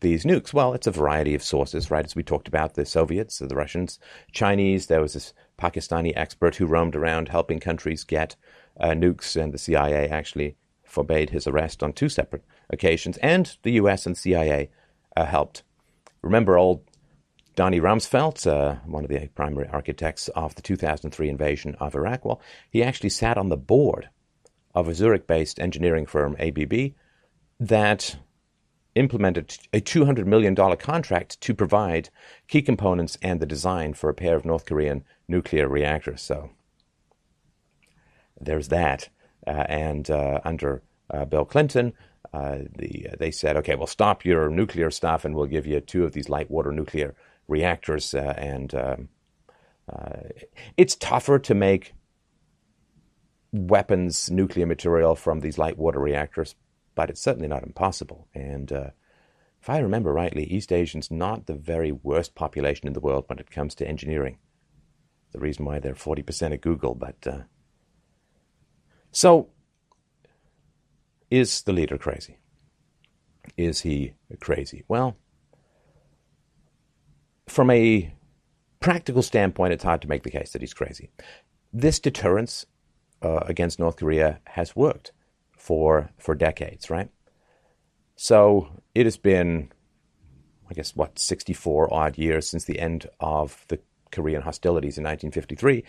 these 0.00 0.24
nukes? 0.24 0.54
Well, 0.54 0.72
it's 0.72 0.86
a 0.86 0.92
variety 0.92 1.34
of 1.34 1.42
sources, 1.42 1.90
right? 1.90 2.04
As 2.04 2.16
we 2.16 2.22
talked 2.22 2.48
about, 2.48 2.72
the 2.72 2.86
Soviets, 2.86 3.38
the 3.38 3.54
Russians, 3.54 3.98
Chinese. 4.32 4.86
There 4.86 5.02
was 5.02 5.12
this 5.12 5.34
Pakistani 5.58 6.14
expert 6.16 6.56
who 6.56 6.64
roamed 6.64 6.96
around 6.96 7.28
helping 7.28 7.60
countries 7.60 8.02
get 8.02 8.34
uh, 8.78 8.90
nukes, 8.90 9.36
and 9.36 9.52
the 9.52 9.58
CIA 9.58 10.08
actually 10.08 10.56
forbade 10.90 11.30
his 11.30 11.46
arrest 11.46 11.82
on 11.82 11.92
two 11.92 12.08
separate 12.08 12.44
occasions, 12.68 13.16
and 13.18 13.56
the 13.62 13.72
US 13.72 14.06
and 14.06 14.16
CIA 14.16 14.70
uh, 15.16 15.24
helped. 15.24 15.62
Remember 16.22 16.58
old 16.58 16.82
Donnie 17.56 17.80
Rumsfeld, 17.80 18.46
uh, 18.46 18.76
one 18.86 19.04
of 19.04 19.10
the 19.10 19.28
primary 19.34 19.68
architects 19.68 20.28
of 20.28 20.54
the 20.54 20.62
2003 20.62 21.28
invasion 21.28 21.74
of 21.80 21.94
Iraq? 21.94 22.24
Well, 22.24 22.40
he 22.70 22.82
actually 22.82 23.10
sat 23.10 23.38
on 23.38 23.48
the 23.48 23.56
board 23.56 24.08
of 24.74 24.88
a 24.88 24.94
Zurich 24.94 25.26
based 25.26 25.58
engineering 25.58 26.06
firm, 26.06 26.36
ABB, 26.38 26.92
that 27.58 28.16
implemented 28.94 29.56
a 29.72 29.80
$200 29.80 30.26
million 30.26 30.54
contract 30.76 31.40
to 31.40 31.54
provide 31.54 32.10
key 32.48 32.62
components 32.62 33.16
and 33.22 33.40
the 33.40 33.46
design 33.46 33.94
for 33.94 34.10
a 34.10 34.14
pair 34.14 34.36
of 34.36 34.44
North 34.44 34.66
Korean 34.66 35.04
nuclear 35.28 35.68
reactors. 35.68 36.22
So 36.22 36.50
there's 38.40 38.68
that. 38.68 39.08
Uh, 39.46 39.64
and 39.68 40.10
uh, 40.10 40.40
under 40.44 40.82
uh, 41.10 41.24
Bill 41.24 41.44
Clinton, 41.44 41.92
the, 42.32 43.08
they 43.18 43.30
said, 43.30 43.56
okay, 43.56 43.74
we'll 43.74 43.86
stop 43.86 44.24
your 44.24 44.50
nuclear 44.50 44.90
stuff 44.90 45.24
and 45.24 45.34
we'll 45.34 45.46
give 45.46 45.66
you 45.66 45.80
two 45.80 46.04
of 46.04 46.12
these 46.12 46.28
light 46.28 46.50
water 46.50 46.72
nuclear 46.72 47.14
reactors. 47.48 48.14
And 48.14 48.74
um, 48.74 49.08
it's 50.76 50.94
tougher 50.94 51.38
to 51.38 51.54
make 51.54 51.94
weapons, 53.52 54.30
nuclear 54.30 54.66
material 54.66 55.16
from 55.16 55.40
these 55.40 55.58
light 55.58 55.76
water 55.76 55.98
reactors, 55.98 56.54
but 56.94 57.10
it's 57.10 57.20
certainly 57.20 57.48
not 57.48 57.64
impossible. 57.64 58.28
And 58.34 58.72
uh, 58.72 58.90
if 59.60 59.68
I 59.68 59.78
remember 59.78 60.12
rightly, 60.12 60.44
East 60.44 60.72
Asians 60.72 61.10
not 61.10 61.46
the 61.46 61.54
very 61.54 61.92
worst 61.92 62.34
population 62.34 62.86
in 62.86 62.92
the 62.92 63.00
world 63.00 63.24
when 63.26 63.38
it 63.38 63.50
comes 63.50 63.74
to 63.76 63.88
engineering. 63.88 64.38
The 65.32 65.40
reason 65.40 65.64
why 65.64 65.78
they're 65.78 65.94
40% 65.94 66.52
at 66.52 66.60
Google, 66.60 66.94
but 66.94 67.26
uh, 67.26 67.40
so 69.12 69.48
is 71.30 71.62
the 71.62 71.72
leader 71.72 71.98
crazy? 71.98 72.38
Is 73.56 73.80
he 73.80 74.14
crazy? 74.40 74.84
Well, 74.88 75.16
from 77.46 77.70
a 77.70 78.12
practical 78.80 79.22
standpoint, 79.22 79.72
it's 79.72 79.84
hard 79.84 80.02
to 80.02 80.08
make 80.08 80.22
the 80.22 80.30
case 80.30 80.52
that 80.52 80.62
he's 80.62 80.74
crazy. 80.74 81.10
This 81.72 82.00
deterrence 82.00 82.66
uh, 83.22 83.40
against 83.46 83.78
North 83.78 83.96
Korea 83.96 84.40
has 84.44 84.74
worked 84.74 85.12
for 85.56 86.10
for 86.18 86.34
decades, 86.34 86.90
right? 86.90 87.10
So 88.16 88.82
it 88.94 89.06
has 89.06 89.16
been, 89.16 89.70
I 90.68 90.74
guess, 90.74 90.96
what 90.96 91.18
sixty 91.18 91.52
four 91.52 91.92
odd 91.92 92.18
years 92.18 92.48
since 92.48 92.64
the 92.64 92.80
end 92.80 93.08
of 93.20 93.64
the 93.68 93.78
Korean 94.10 94.42
hostilities 94.42 94.98
in 94.98 95.04
1953, 95.04 95.84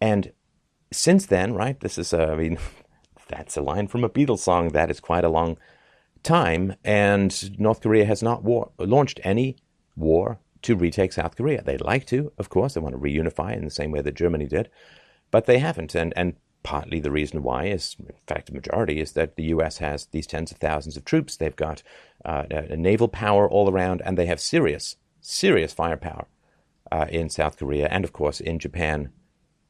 and 0.00 0.32
since 0.92 1.26
then, 1.26 1.54
right? 1.54 1.78
This 1.80 1.98
is, 1.98 2.12
uh, 2.12 2.30
I 2.32 2.36
mean, 2.36 2.58
that's 3.28 3.56
a 3.56 3.62
line 3.62 3.86
from 3.88 4.04
a 4.04 4.08
Beatles 4.08 4.40
song. 4.40 4.70
That 4.70 4.90
is 4.90 5.00
quite 5.00 5.24
a 5.24 5.28
long 5.28 5.58
time. 6.22 6.74
And 6.84 7.58
North 7.58 7.80
Korea 7.80 8.04
has 8.04 8.22
not 8.22 8.42
war- 8.42 8.72
launched 8.78 9.20
any 9.22 9.56
war 9.96 10.40
to 10.62 10.76
retake 10.76 11.12
South 11.12 11.36
Korea. 11.36 11.62
They'd 11.62 11.80
like 11.80 12.06
to, 12.06 12.32
of 12.38 12.50
course. 12.50 12.74
They 12.74 12.80
want 12.80 12.94
to 12.94 13.00
reunify 13.00 13.56
in 13.56 13.64
the 13.64 13.70
same 13.70 13.90
way 13.90 14.02
that 14.02 14.14
Germany 14.14 14.46
did, 14.46 14.68
but 15.30 15.46
they 15.46 15.58
haven't. 15.58 15.94
And, 15.94 16.12
and 16.16 16.34
partly 16.62 17.00
the 17.00 17.10
reason 17.10 17.42
why 17.42 17.66
is, 17.66 17.96
in 17.98 18.14
fact, 18.26 18.48
the 18.48 18.52
majority 18.52 19.00
is 19.00 19.12
that 19.12 19.36
the 19.36 19.44
U.S. 19.44 19.78
has 19.78 20.06
these 20.06 20.26
tens 20.26 20.50
of 20.50 20.58
thousands 20.58 20.96
of 20.96 21.04
troops. 21.04 21.36
They've 21.36 21.56
got 21.56 21.82
uh, 22.24 22.44
a 22.50 22.76
naval 22.76 23.08
power 23.08 23.48
all 23.48 23.70
around, 23.70 24.02
and 24.04 24.18
they 24.18 24.26
have 24.26 24.40
serious, 24.40 24.96
serious 25.20 25.72
firepower 25.72 26.26
uh, 26.92 27.06
in 27.08 27.30
South 27.30 27.56
Korea 27.56 27.88
and, 27.88 28.04
of 28.04 28.12
course, 28.12 28.40
in 28.40 28.58
Japan 28.58 29.10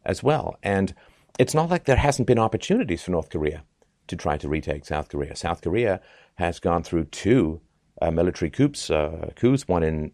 as 0.05 0.23
well. 0.23 0.57
And 0.63 0.95
it's 1.41 1.55
not 1.55 1.71
like 1.71 1.85
there 1.85 1.97
hasn't 1.97 2.29
been 2.29 2.39
opportunities 2.39 3.03
for 3.03 3.13
North 3.13 3.31
Korea 3.31 3.65
to 4.09 4.15
try 4.15 4.37
to 4.37 4.47
retake 4.47 4.85
South 4.85 5.09
Korea. 5.09 5.35
South 5.35 5.63
Korea 5.63 5.99
has 6.35 6.61
gone 6.61 6.83
through 6.83 7.05
two 7.05 7.63
uh, 8.03 8.11
military 8.11 8.51
coups, 8.51 8.91
uh, 8.91 9.31
coups, 9.37 9.67
one 9.67 9.83
in 9.83 10.13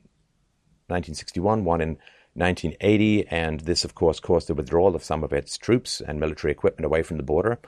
1961, 0.86 1.64
one 1.64 1.80
in 1.80 1.98
1980, 2.34 3.26
and 3.26 3.60
this, 3.60 3.84
of 3.84 3.96
course, 3.96 4.20
caused 4.20 4.46
the 4.46 4.54
withdrawal 4.54 4.94
of 4.94 5.02
some 5.02 5.24
of 5.24 5.32
its 5.32 5.58
troops 5.58 6.00
and 6.00 6.20
military 6.20 6.52
equipment 6.52 6.86
away 6.86 7.02
from 7.02 7.16
the 7.16 7.24
border. 7.24 7.58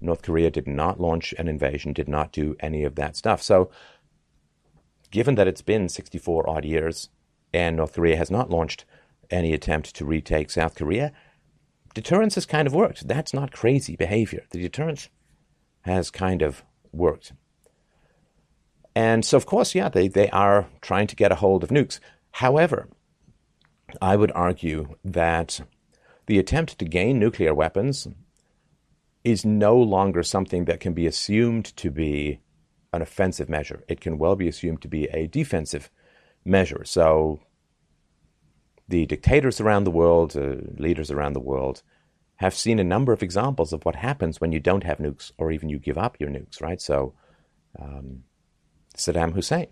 North 0.00 0.22
Korea 0.22 0.50
did 0.50 0.66
not 0.66 1.00
launch 1.00 1.32
an 1.38 1.46
invasion, 1.46 1.92
did 1.92 2.08
not 2.08 2.32
do 2.32 2.56
any 2.58 2.82
of 2.82 2.96
that 2.96 3.14
stuff. 3.14 3.40
So 3.40 3.70
given 5.12 5.36
that 5.36 5.46
it's 5.46 5.62
been 5.62 5.88
64 5.88 6.50
odd 6.50 6.64
years 6.64 7.10
and 7.52 7.76
North 7.76 7.92
Korea 7.92 8.16
has 8.16 8.30
not 8.32 8.50
launched 8.50 8.84
any 9.30 9.52
attempt 9.52 9.94
to 9.94 10.04
retake 10.04 10.50
South 10.50 10.74
Korea, 10.74 11.12
deterrence 11.94 12.34
has 12.34 12.46
kind 12.46 12.66
of 12.66 12.74
worked. 12.74 13.08
That's 13.08 13.32
not 13.32 13.52
crazy 13.52 13.96
behavior. 13.96 14.44
The 14.50 14.60
deterrence 14.60 15.08
has 15.82 16.10
kind 16.10 16.42
of 16.42 16.64
worked. 16.92 17.32
And 18.94 19.24
so, 19.24 19.36
of 19.36 19.46
course, 19.46 19.74
yeah, 19.74 19.88
they, 19.88 20.08
they 20.08 20.30
are 20.30 20.68
trying 20.80 21.06
to 21.08 21.16
get 21.16 21.32
a 21.32 21.36
hold 21.36 21.64
of 21.64 21.70
nukes. 21.70 21.98
However, 22.32 22.88
I 24.00 24.16
would 24.16 24.32
argue 24.32 24.96
that 25.04 25.60
the 26.26 26.38
attempt 26.38 26.78
to 26.78 26.84
gain 26.84 27.18
nuclear 27.18 27.54
weapons 27.54 28.08
is 29.24 29.44
no 29.44 29.76
longer 29.76 30.22
something 30.22 30.66
that 30.66 30.80
can 30.80 30.92
be 30.92 31.06
assumed 31.06 31.76
to 31.76 31.90
be 31.90 32.40
an 32.92 33.02
offensive 33.02 33.48
measure. 33.48 33.82
It 33.88 34.00
can 34.00 34.18
well 34.18 34.36
be 34.36 34.48
assumed 34.48 34.82
to 34.82 34.88
be 34.88 35.04
a 35.06 35.26
defensive 35.26 35.90
measure. 36.44 36.84
So 36.84 37.40
the 38.88 39.06
dictators 39.06 39.60
around 39.60 39.84
the 39.84 39.90
world, 39.90 40.36
uh, 40.36 40.56
leaders 40.76 41.10
around 41.10 41.32
the 41.32 41.40
world, 41.40 41.82
have 42.36 42.54
seen 42.54 42.78
a 42.78 42.84
number 42.84 43.12
of 43.12 43.22
examples 43.22 43.72
of 43.72 43.84
what 43.84 43.96
happens 43.96 44.40
when 44.40 44.52
you 44.52 44.60
don't 44.60 44.84
have 44.84 44.98
nukes 44.98 45.32
or 45.38 45.52
even 45.52 45.68
you 45.68 45.78
give 45.78 45.96
up 45.96 46.16
your 46.20 46.28
nukes, 46.28 46.60
right? 46.60 46.80
So 46.80 47.14
um, 47.78 48.24
Saddam 48.96 49.32
Hussein 49.32 49.68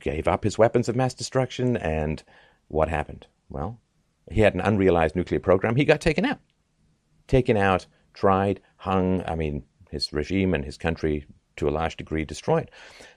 gave 0.00 0.28
up 0.28 0.44
his 0.44 0.58
weapons 0.58 0.88
of 0.88 0.96
mass 0.96 1.14
destruction, 1.14 1.76
and 1.76 2.22
what 2.68 2.88
happened? 2.88 3.26
Well, 3.48 3.80
he 4.30 4.40
had 4.40 4.54
an 4.54 4.60
unrealized 4.60 5.16
nuclear 5.16 5.40
program. 5.40 5.76
He 5.76 5.84
got 5.84 6.00
taken 6.00 6.24
out. 6.24 6.38
Taken 7.26 7.56
out, 7.56 7.86
tried, 8.14 8.60
hung. 8.76 9.22
I 9.26 9.34
mean, 9.34 9.64
his 9.90 10.12
regime 10.12 10.54
and 10.54 10.64
his 10.64 10.78
country 10.78 11.26
to 11.56 11.68
a 11.68 11.70
large 11.70 11.96
degree 11.96 12.24
destroyed. 12.24 12.70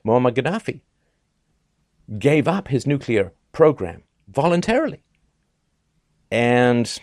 Muammar 0.05 0.33
Gaddafi 0.33 0.81
gave 2.19 2.47
up 2.47 2.67
his 2.67 2.85
nuclear 2.85 3.31
program 3.51 4.03
voluntarily. 4.27 5.03
And 6.31 6.99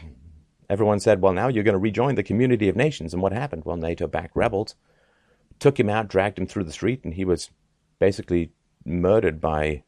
everyone 0.69 1.01
said, 1.01 1.21
well, 1.21 1.33
now 1.33 1.49
you're 1.49 1.65
going 1.65 1.75
to 1.75 1.79
rejoin 1.79 2.15
the 2.15 2.23
community 2.23 2.69
of 2.69 2.77
nations. 2.77 3.13
And 3.13 3.23
what 3.23 3.33
happened? 3.33 3.65
Well, 3.65 3.77
NATO 3.77 4.07
backed 4.07 4.37
rebels 4.37 4.75
took 5.63 5.79
him 5.79 5.89
out, 5.89 6.09
dragged 6.09 6.39
him 6.39 6.47
through 6.47 6.65
the 6.65 6.73
street, 6.73 7.05
and 7.05 7.15
he 7.15 7.25
was 7.25 7.49
basically 8.01 8.51
murdered 8.85 9.41
by 9.41 9.85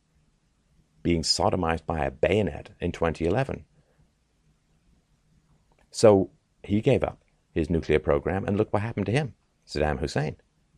being 1.03 1.23
sodomized 1.23 1.85
by 1.85 2.05
a 2.05 2.13
bayonet 2.13 2.71
in 2.81 2.93
2011. 2.93 3.65
So 5.91 6.31
he 6.63 6.81
gave 6.81 7.03
up 7.03 7.25
his 7.53 7.69
nuclear 7.69 7.99
program, 7.99 8.45
and 8.45 8.57
look 8.57 8.73
what 8.73 8.83
happened 8.83 9.07
to 9.07 9.13
him. 9.13 9.35
Saddam 9.67 9.99
Hussein 9.99 10.37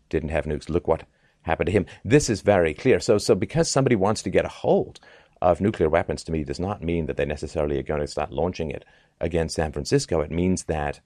didn't 0.09 0.31
have 0.31 0.47
nukes. 0.47 0.71
Look 0.71 0.89
what 0.89 1.05
happened 1.43 1.67
to 1.67 1.73
him. 1.73 1.85
This 2.03 2.31
is 2.31 2.41
very 2.41 2.73
clear. 2.73 2.99
So, 2.99 3.19
so 3.19 3.35
because 3.35 3.71
somebody 3.71 3.97
wants 3.97 4.23
to 4.23 4.31
get 4.31 4.47
a 4.47 4.49
hold 4.49 4.99
of 5.43 5.61
nuclear 5.61 5.89
weapons, 5.89 6.25
to 6.25 6.33
me, 6.33 6.45
does 6.45 6.61
not 6.61 6.83
mean 6.83 7.07
that 7.07 7.17
they 7.17 7.25
necessarily 7.25 7.79
are 7.79 7.83
going 7.83 8.01
to 8.01 8.07
start 8.07 8.33
launching 8.33 8.71
it 8.71 8.85
against 9.21 9.57
San 9.57 9.73
Francisco. 9.73 10.21
It 10.21 10.31
means 10.31 10.65
that 10.65 11.01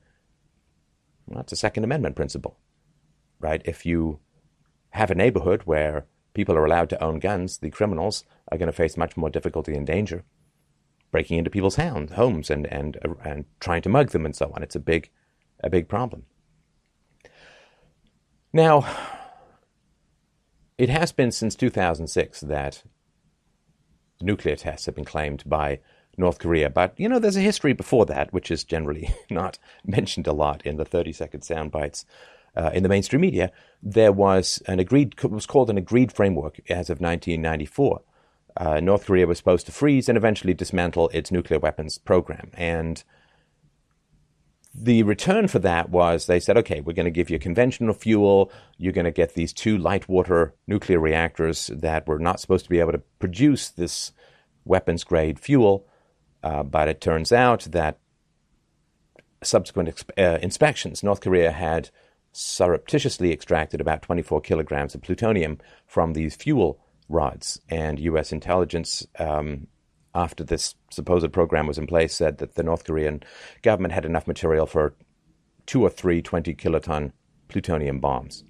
well, 1.27 1.45
a 1.51 1.57
Second 1.57 1.85
Amendment 1.85 2.17
principle, 2.17 2.59
right? 3.39 3.63
If 3.65 3.87
you 3.87 4.21
have 4.91 5.11
a 5.11 5.15
neighborhood 5.15 5.63
where 5.65 6.07
people 6.35 6.57
are 6.57 6.65
allowed 6.65 6.91
to 6.91 7.03
own 7.03 7.19
guns, 7.19 7.59
the 7.59 7.71
criminals 7.71 8.25
are 8.51 8.59
going 8.59 8.67
to 8.67 8.73
face 8.73 8.97
much 8.97 9.17
more 9.17 9.31
difficulty 9.31 9.75
and 9.75 9.87
danger 9.87 10.25
breaking 11.11 11.39
into 11.39 11.51
people's 11.51 11.77
homes 11.77 12.51
and, 12.51 12.67
and, 12.67 12.99
and 13.25 13.45
trying 13.59 13.83
to 13.83 13.89
mug 13.89 14.11
them 14.11 14.25
and 14.25 14.37
so 14.37 14.53
on. 14.55 14.63
It's 14.63 14.77
a 14.77 14.81
big, 14.81 15.11
a 15.63 15.71
big 15.71 15.89
problem. 15.89 16.25
Now, 18.53 18.87
it 20.79 20.89
has 20.89 21.13
been 21.13 21.33
since 21.33 21.55
2006 21.55 22.41
that 22.43 22.83
nuclear 24.23 24.57
tests 24.57 24.87
have 24.87 24.95
been 24.95 25.05
claimed 25.05 25.43
by 25.47 25.81
North 26.17 26.39
Korea, 26.39 26.71
but 26.71 26.95
you 26.99 27.09
know, 27.09 27.19
there's 27.19 27.37
a 27.37 27.41
history 27.41 27.73
before 27.73 28.07
that, 28.07 28.33
which 28.33 28.51
is 28.51 28.65
generally 28.65 29.15
not 29.31 29.59
mentioned 29.85 30.27
a 30.27 30.33
lot 30.33 30.65
in 30.65 30.77
the 30.77 30.85
30 30.85 31.13
second 31.13 31.43
sound 31.43 31.71
bites 31.71 32.05
uh, 32.57 32.71
in 32.75 32.83
the 32.83 32.89
mainstream 32.89 33.23
media. 33.23 33.53
There 33.83 34.13
was 34.13 34.63
an 34.67 34.81
agreed, 34.81 35.15
it 35.23 35.31
was 35.31 35.47
called 35.47 35.71
an 35.71 35.79
agreed 35.79 36.13
framework 36.13 36.61
as 36.69 36.91
of 36.91 37.01
1994. 37.01 38.03
Uh, 38.57 38.81
North 38.81 39.07
Korea 39.07 39.27
was 39.27 39.39
supposed 39.39 39.67
to 39.67 39.73
freeze 39.73 40.09
and 40.09 40.19
eventually 40.19 40.55
dismantle 40.55 41.09
its 41.11 41.31
nuclear 41.31 41.59
weapons 41.59 41.99
program. 41.99 42.51
And 42.55 43.03
the 44.73 45.03
return 45.03 45.49
for 45.49 45.59
that 45.61 45.91
was 45.91 46.27
they 46.27 46.41
said, 46.41 46.57
okay, 46.59 46.81
we're 46.81 46.93
going 46.93 47.05
to 47.05 47.11
give 47.11 47.31
you 47.31 47.39
conventional 47.39 47.95
fuel. 47.95 48.53
You're 48.79 48.93
going 48.93 49.05
to 49.05 49.11
get 49.11 49.35
these 49.35 49.53
two 49.53 49.77
light 49.77 50.09
water 50.09 50.55
nuclear 50.67 51.01
reactors 51.01 51.71
that 51.75 52.07
were 52.07 52.19
not 52.19 52.41
supposed 52.41 52.65
to 52.65 52.71
be 52.71 52.79
able 52.79 52.93
to 52.93 53.03
produce 53.19 53.69
this 53.69 54.13
weapons 54.65 55.03
grade 55.03 55.41
fuel. 55.41 55.87
Uh, 56.43 56.63
but 56.63 56.89
it 56.89 57.01
turns 57.01 57.33
out 57.33 57.63
that 57.71 57.99
subsequent 59.43 60.05
uh, 60.17 60.39
inspections, 60.41 61.03
North 61.03 61.21
Korea 61.21 61.51
had 61.51 61.91
surreptitiously 62.33 63.33
extracted 63.33 63.81
about 63.81 64.03
24 64.03 64.41
kilograms 64.41 64.95
of 64.95 65.03
plutonium 65.03 65.59
from 65.87 66.13
these 66.13 66.37
fuel 66.37 66.79
rods. 67.09 67.61
And 67.69 67.99
U.S. 67.99 68.33
intelligence 68.33 69.05
um, 69.19 69.67
after 70.15 70.45
this 70.45 70.75
supposed 70.91 71.33
program 71.33 71.67
was 71.67 71.79
in 71.79 71.87
place, 71.87 72.15
said 72.15 72.39
that 72.39 72.55
the 72.55 72.63
North 72.63 72.85
Korean 72.85 73.23
government 73.63 73.95
had 73.95 74.05
enough 74.05 74.27
material 74.27 74.67
for 74.67 74.95
two 75.67 75.83
or 75.83 75.91
three 75.91 76.21
20 76.21 76.55
kiloton 76.55 77.13
plutonium 77.49 78.01
bombs. 78.01 78.45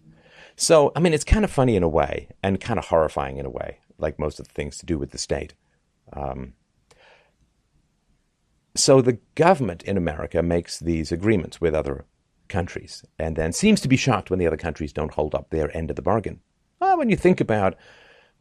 So, 0.57 0.93
I 0.95 1.01
mean, 1.01 1.15
it's 1.15 1.25
kind 1.25 1.45
of 1.45 1.51
funny 1.51 1.77
in 1.77 1.83
a 1.83 1.89
way 1.89 2.29
and 2.43 2.61
kind 2.61 2.79
of 2.79 2.87
horrifying 2.87 3.39
in 3.39 3.47
a 3.47 3.51
way, 3.51 3.79
like 3.99 4.19
most 4.19 4.41
of 4.41 4.49
the 4.49 4.55
things 4.55 4.77
to 4.79 4.87
do 4.87 4.99
with 4.99 5.11
the 5.11 5.19
state. 5.19 5.55
Um, 6.13 6.55
so, 8.75 9.01
the 9.01 9.19
government 9.35 9.83
in 9.85 9.97
America 9.97 10.43
makes 10.43 10.79
these 10.79 11.13
agreements 11.13 11.61
with 11.61 11.75
other 11.75 12.05
countries 12.49 13.05
and 13.19 13.37
then 13.37 13.53
seems 13.53 13.81
to 13.81 13.89
be 13.89 13.97
shocked 13.97 14.29
when 14.29 14.39
the 14.39 14.47
other 14.47 14.57
countries 14.57 14.93
don't 14.93 15.15
hold 15.15 15.35
up 15.35 15.51
their 15.51 15.75
end 15.75 15.89
of 15.89 15.97
the 15.97 16.03
bargain. 16.03 16.41
Well, 16.81 16.99
when 16.99 17.09
you 17.09 17.17
think 17.17 17.41
about 17.41 17.77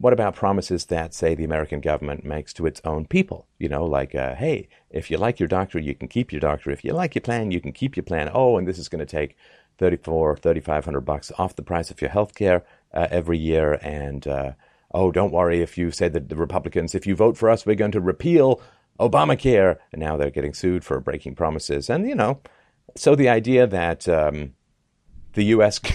what 0.00 0.14
about 0.14 0.34
promises 0.34 0.86
that, 0.86 1.12
say, 1.12 1.34
the 1.34 1.44
American 1.44 1.82
government 1.82 2.24
makes 2.24 2.54
to 2.54 2.64
its 2.64 2.80
own 2.86 3.04
people? 3.04 3.46
You 3.58 3.68
know, 3.68 3.84
like, 3.84 4.14
uh, 4.14 4.34
hey, 4.34 4.66
if 4.88 5.10
you 5.10 5.18
like 5.18 5.38
your 5.38 5.46
doctor, 5.46 5.78
you 5.78 5.94
can 5.94 6.08
keep 6.08 6.32
your 6.32 6.40
doctor. 6.40 6.70
If 6.70 6.82
you 6.82 6.94
like 6.94 7.14
your 7.14 7.20
plan, 7.20 7.50
you 7.50 7.60
can 7.60 7.72
keep 7.72 7.98
your 7.98 8.04
plan. 8.04 8.30
Oh, 8.32 8.56
and 8.56 8.66
this 8.66 8.78
is 8.78 8.88
going 8.88 9.00
to 9.00 9.06
take 9.06 9.36
34, 9.76 10.38
3500 10.38 11.02
bucks 11.02 11.30
off 11.36 11.54
the 11.54 11.62
price 11.62 11.90
of 11.90 12.00
your 12.00 12.08
health 12.08 12.34
care 12.34 12.64
uh, 12.94 13.08
every 13.10 13.36
year. 13.36 13.74
And, 13.82 14.26
uh, 14.26 14.52
oh, 14.94 15.12
don't 15.12 15.34
worry 15.34 15.60
if 15.60 15.76
you 15.76 15.90
say 15.90 16.08
that 16.08 16.30
the 16.30 16.36
Republicans, 16.36 16.94
if 16.94 17.06
you 17.06 17.14
vote 17.14 17.36
for 17.36 17.50
us, 17.50 17.66
we're 17.66 17.74
going 17.74 17.92
to 17.92 18.00
repeal 18.00 18.62
Obamacare. 18.98 19.76
And 19.92 20.00
now 20.00 20.16
they're 20.16 20.30
getting 20.30 20.54
sued 20.54 20.82
for 20.82 20.98
breaking 21.00 21.34
promises. 21.34 21.90
And, 21.90 22.08
you 22.08 22.14
know, 22.14 22.40
so 22.96 23.14
the 23.14 23.28
idea 23.28 23.66
that 23.66 24.08
um, 24.08 24.54
the 25.34 25.44
U.S. 25.44 25.78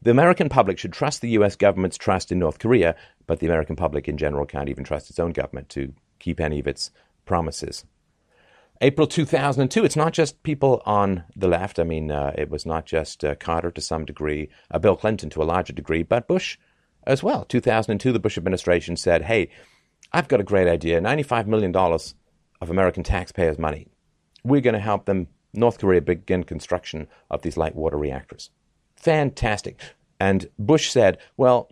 The 0.00 0.10
American 0.12 0.48
public 0.48 0.78
should 0.78 0.92
trust 0.92 1.20
the 1.20 1.30
US 1.30 1.56
government's 1.56 1.96
trust 1.96 2.30
in 2.30 2.38
North 2.38 2.58
Korea, 2.58 2.94
but 3.28 3.38
the 3.38 3.46
American 3.46 3.76
public 3.76 4.08
in 4.08 4.16
general 4.16 4.46
can't 4.46 4.68
even 4.68 4.82
trust 4.82 5.10
its 5.10 5.20
own 5.20 5.30
government 5.30 5.68
to 5.68 5.92
keep 6.18 6.40
any 6.40 6.58
of 6.58 6.66
its 6.66 6.90
promises. 7.24 7.84
April 8.80 9.06
2002, 9.06 9.84
it's 9.84 9.96
not 9.96 10.12
just 10.12 10.42
people 10.42 10.82
on 10.86 11.24
the 11.36 11.48
left. 11.48 11.78
I 11.78 11.84
mean, 11.84 12.10
uh, 12.10 12.32
it 12.36 12.48
was 12.48 12.64
not 12.64 12.86
just 12.86 13.24
uh, 13.24 13.34
Carter 13.34 13.70
to 13.72 13.80
some 13.80 14.04
degree, 14.04 14.48
uh, 14.70 14.78
Bill 14.78 14.96
Clinton 14.96 15.30
to 15.30 15.42
a 15.42 15.44
larger 15.44 15.72
degree, 15.72 16.02
but 16.02 16.26
Bush 16.26 16.58
as 17.04 17.22
well. 17.22 17.44
2002, 17.44 18.12
the 18.12 18.18
Bush 18.18 18.38
administration 18.38 18.96
said, 18.96 19.22
hey, 19.22 19.50
I've 20.12 20.28
got 20.28 20.40
a 20.40 20.44
great 20.44 20.68
idea 20.68 21.00
$95 21.00 21.46
million 21.46 21.74
of 21.76 22.70
American 22.70 23.02
taxpayers' 23.02 23.58
money. 23.58 23.88
We're 24.44 24.60
going 24.60 24.74
to 24.74 24.80
help 24.80 25.04
them, 25.04 25.26
North 25.52 25.78
Korea, 25.78 26.00
begin 26.00 26.44
construction 26.44 27.08
of 27.30 27.42
these 27.42 27.56
light 27.56 27.74
water 27.74 27.98
reactors. 27.98 28.50
Fantastic. 28.96 29.80
And 30.20 30.48
Bush 30.58 30.90
said, 30.90 31.18
well, 31.36 31.70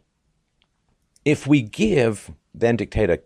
if 1.27 1.47
we 1.47 1.61
give 1.61 2.31
then 2.55 2.77
dictator 2.77 3.19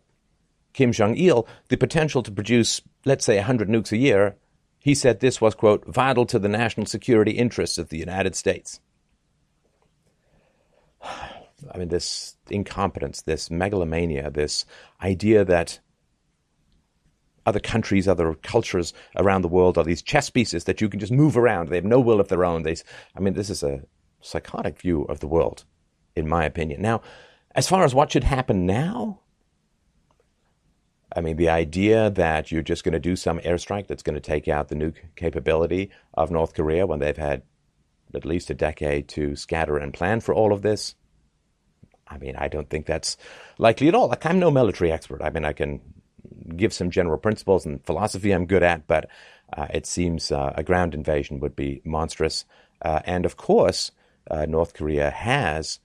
Kim 0.73 0.91
Jong 0.91 1.17
il 1.17 1.47
the 1.69 1.77
potential 1.77 2.23
to 2.23 2.33
produce, 2.33 2.81
let's 3.05 3.25
say, 3.25 3.37
100 3.37 3.69
nukes 3.69 3.93
a 3.93 3.97
year, 3.97 4.37
he 4.79 4.95
said 4.95 5.21
this 5.21 5.41
was, 5.41 5.55
quote, 5.55 5.87
vital 5.87 6.25
to 6.27 6.39
the 6.39 6.49
national 6.49 6.87
security 6.87 7.33
interests 7.33 7.77
of 7.77 7.91
the 7.91 7.99
United 7.99 8.35
States. 8.35 8.81
I 11.05 11.77
mean, 11.77 11.89
this 11.89 12.37
incompetence, 12.49 13.21
this 13.23 13.51
megalomania, 13.51 14.31
this 14.31 14.65
idea 15.03 15.45
that 15.45 15.79
other 17.45 17.61
countries, 17.61 18.09
other 18.09 18.35
cultures 18.35 18.95
around 19.17 19.43
the 19.43 19.49
world 19.49 19.77
are 19.77 19.85
these 19.85 20.01
chess 20.01 20.31
pieces 20.31 20.65
that 20.65 20.81
you 20.81 20.89
can 20.89 21.01
just 21.01 21.13
move 21.13 21.37
around. 21.37 21.69
They 21.69 21.77
have 21.77 21.85
no 21.85 22.01
will 22.01 22.21
of 22.21 22.29
their 22.29 22.47
own. 22.47 22.63
They, 22.63 22.77
I 23.15 23.21
mean, 23.21 23.35
this 23.35 23.51
is 23.51 23.63
a 23.63 23.83
psychotic 24.23 24.81
view 24.81 25.03
of 25.03 25.21
the 25.21 25.29
world, 25.29 25.65
in 26.17 26.27
my 26.27 26.47
opinion. 26.47 26.81
Now, 26.81 27.03
as 27.55 27.69
far 27.69 27.85
as 27.85 27.95
what 27.95 28.13
should 28.13 28.25
happen 28.25 28.67
now, 28.67 29.21
I 31.15 31.21
mean, 31.21 31.37
the 31.37 31.49
idea 31.49 32.11
that 32.11 32.53
you're 32.53 32.63
just 32.63 32.85
going 32.85 32.93
to 32.93 33.01
do 33.01 33.17
some 33.17 33.41
airstrike 33.41 33.89
that's 33.89 34.03
going 34.03 34.15
to 34.15 34.21
take 34.21 34.47
out 34.47 34.69
the 34.69 34.77
nuke 34.77 35.17
capability 35.17 35.91
of 36.15 36.31
North 36.31 36.55
Korea 36.55 36.87
when 36.87 37.01
they've 37.01 37.17
had 37.17 37.43
at 38.15 38.25
least 38.25 38.51
a 38.51 38.55
decade 38.55 39.09
to 39.09 39.35
scatter 39.37 39.77
and 39.77 39.93
plan 39.93 40.21
for 40.21 40.35
all 40.35 40.53
of 40.53 40.63
this, 40.63 40.95
I 42.09 42.19
mean, 42.19 42.35
I 42.37 42.49
don't 42.49 42.69
think 42.69 42.87
that's 42.87 43.17
likely 43.59 43.89
at 43.89 43.95
all. 43.95 44.09
Like, 44.09 44.27
I'm 44.27 44.41
no 44.41 44.51
military 44.51 44.91
expert. 44.91 45.23
I 45.23 45.31
mean, 45.31 45.45
I 45.45 45.53
can 45.53 45.81
give 46.57 46.73
some 46.73 46.91
general 46.91 47.19
principles 47.19 47.65
and 47.65 47.85
philosophy 47.85 48.33
I'm 48.33 48.47
good 48.47 48.63
at, 48.63 48.87
but 48.87 49.09
uh, 49.57 49.69
it 49.73 49.87
seems 49.87 50.33
uh, 50.33 50.53
a 50.57 50.63
ground 50.63 50.95
invasion 50.95 51.41
would 51.41 51.55
be 51.55 51.81
monstrous. 51.85 52.45
Uh, 52.83 53.01
and 53.05 53.25
of 53.25 53.37
course, 53.37 53.93
uh, 54.31 54.47
North 54.47 54.75
Korea 54.75 55.11
has 55.11 55.79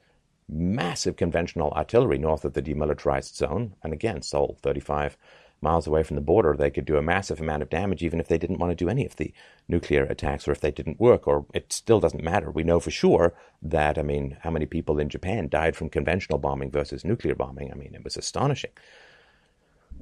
massive 0.47 1.15
conventional 1.15 1.71
artillery 1.71 2.17
north 2.17 2.45
of 2.45 2.53
the 2.53 2.61
demilitarized 2.61 3.35
zone. 3.35 3.75
And 3.83 3.93
again, 3.93 4.21
Seoul, 4.21 4.57
35 4.61 5.17
miles 5.61 5.87
away 5.87 6.03
from 6.03 6.15
the 6.15 6.21
border, 6.21 6.55
they 6.55 6.69
could 6.69 6.85
do 6.85 6.97
a 6.97 7.01
massive 7.01 7.39
amount 7.39 7.63
of 7.63 7.69
damage 7.69 8.03
even 8.03 8.19
if 8.19 8.27
they 8.27 8.37
didn't 8.37 8.59
want 8.59 8.71
to 8.71 8.75
do 8.75 8.89
any 8.89 9.05
of 9.05 9.15
the 9.15 9.33
nuclear 9.67 10.03
attacks 10.03 10.47
or 10.47 10.51
if 10.51 10.61
they 10.61 10.71
didn't 10.71 10.99
work, 10.99 11.27
or 11.27 11.45
it 11.53 11.73
still 11.73 11.99
doesn't 11.99 12.23
matter. 12.23 12.51
We 12.51 12.63
know 12.63 12.79
for 12.79 12.91
sure 12.91 13.33
that, 13.61 13.97
I 13.97 14.03
mean, 14.03 14.37
how 14.41 14.51
many 14.51 14.65
people 14.65 14.99
in 14.99 15.09
Japan 15.09 15.49
died 15.49 15.75
from 15.75 15.89
conventional 15.89 16.37
bombing 16.37 16.69
versus 16.71 17.03
nuclear 17.03 17.35
bombing? 17.35 17.71
I 17.71 17.75
mean, 17.75 17.95
it 17.95 18.03
was 18.03 18.17
astonishing. 18.17 18.71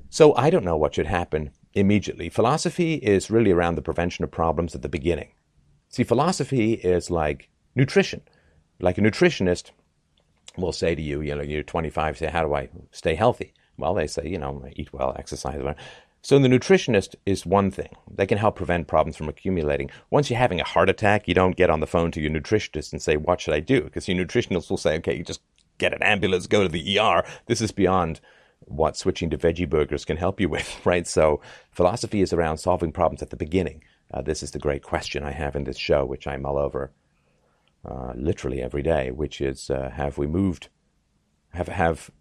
So 0.10 0.36
I 0.36 0.50
don't 0.50 0.66
know 0.66 0.78
what 0.78 0.96
should 0.96 1.08
happen 1.08 1.52
immediately. 1.74 2.30
Philosophy 2.30 2.96
is 2.96 3.32
really 3.32 3.52
around 3.52 3.76
the 3.76 3.82
prevention 3.82 4.24
of 4.24 4.32
problems 4.32 4.76
at 4.76 4.82
the 4.82 4.90
beginning. 4.90 5.30
See, 5.90 6.04
philosophy 6.04 6.74
is 6.74 7.10
like 7.10 7.50
nutrition. 7.76 8.22
Like 8.80 8.98
a 8.98 9.02
nutritionist 9.02 9.72
will 10.58 10.72
say 10.72 10.96
to 10.96 11.02
you, 11.02 11.22
you 11.22 11.36
know, 11.36 11.42
you're 11.42 11.64
25, 11.64 12.18
say, 12.18 12.28
how 12.28 12.44
do 12.44 12.54
I 12.54 12.70
stay 12.92 13.16
healthy? 13.16 13.54
Well, 13.78 13.94
they 13.94 14.08
say, 14.08 14.28
you 14.28 14.38
know, 14.38 14.64
eat 14.76 14.94
well, 14.94 15.16
exercise. 15.18 15.62
So 16.22 16.40
the 16.40 16.48
nutritionist 16.48 17.16
is 17.26 17.46
one 17.46 17.70
thing. 17.70 17.90
They 18.10 18.26
can 18.26 18.38
help 18.38 18.56
prevent 18.56 18.88
problems 18.88 19.18
from 19.18 19.28
accumulating. 19.28 19.90
Once 20.10 20.30
you're 20.30 20.40
having 20.40 20.62
a 20.62 20.66
heart 20.66 20.90
attack, 20.90 21.28
you 21.28 21.34
don't 21.34 21.58
get 21.58 21.70
on 21.70 21.80
the 21.80 21.88
phone 21.88 22.12
to 22.12 22.22
your 22.22 22.32
nutritionist 22.32 22.94
and 22.94 23.02
say, 23.02 23.18
what 23.18 23.42
should 23.42 23.54
I 23.54 23.60
do? 23.60 23.82
Because 23.82 24.08
your 24.08 24.18
nutritionist 24.24 24.70
will 24.70 24.78
say, 24.78 24.96
okay, 24.98 25.18
you 25.18 25.24
just 25.24 25.42
get 25.80 25.94
an 25.94 26.04
ambulance, 26.04 26.48
go 26.48 26.64
to 26.64 26.70
the 26.70 26.98
ER. 26.98 27.26
This 27.48 27.60
is 27.60 27.72
beyond 27.72 28.22
what 28.62 28.96
switching 28.96 29.30
to 29.32 29.38
veggie 29.38 29.70
burgers 29.70 30.06
can 30.06 30.16
help 30.16 30.40
you 30.40 30.48
with, 30.48 30.80
right? 30.86 31.08
So 31.08 31.42
philosophy 31.72 32.22
is 32.22 32.32
around 32.32 32.58
solving 32.58 32.94
problems 32.94 33.22
at 33.22 33.30
the 33.30 33.36
beginning. 33.36 33.84
Uh, 34.14 34.22
this 34.22 34.44
is 34.44 34.52
the 34.52 34.60
great 34.60 34.84
question 34.84 35.24
I 35.24 35.32
have 35.32 35.56
in 35.56 35.64
this 35.64 35.78
show, 35.78 36.06
which 36.06 36.28
I 36.28 36.38
mull 36.38 36.58
over 36.58 36.92
uh, 37.86 38.14
literally 38.16 38.62
every 38.62 38.82
day, 38.82 39.12
which 39.12 39.42
is 39.42 39.70
uh, 39.70 39.92
have 39.94 40.18
we 40.18 40.28
moved, 40.28 40.70
have 41.54 41.68
have 41.68 42.12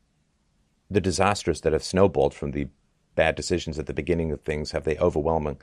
the 0.90 1.00
disasters 1.00 1.60
that 1.62 1.72
have 1.72 1.82
snowballed 1.82 2.34
from 2.34 2.50
the 2.50 2.68
bad 3.14 3.34
decisions 3.34 3.78
at 3.78 3.86
the 3.86 3.94
beginning 3.94 4.30
of 4.30 4.40
things, 4.40 4.72
have 4.72 4.84
they 4.84 4.98
overwhelming, 4.98 5.60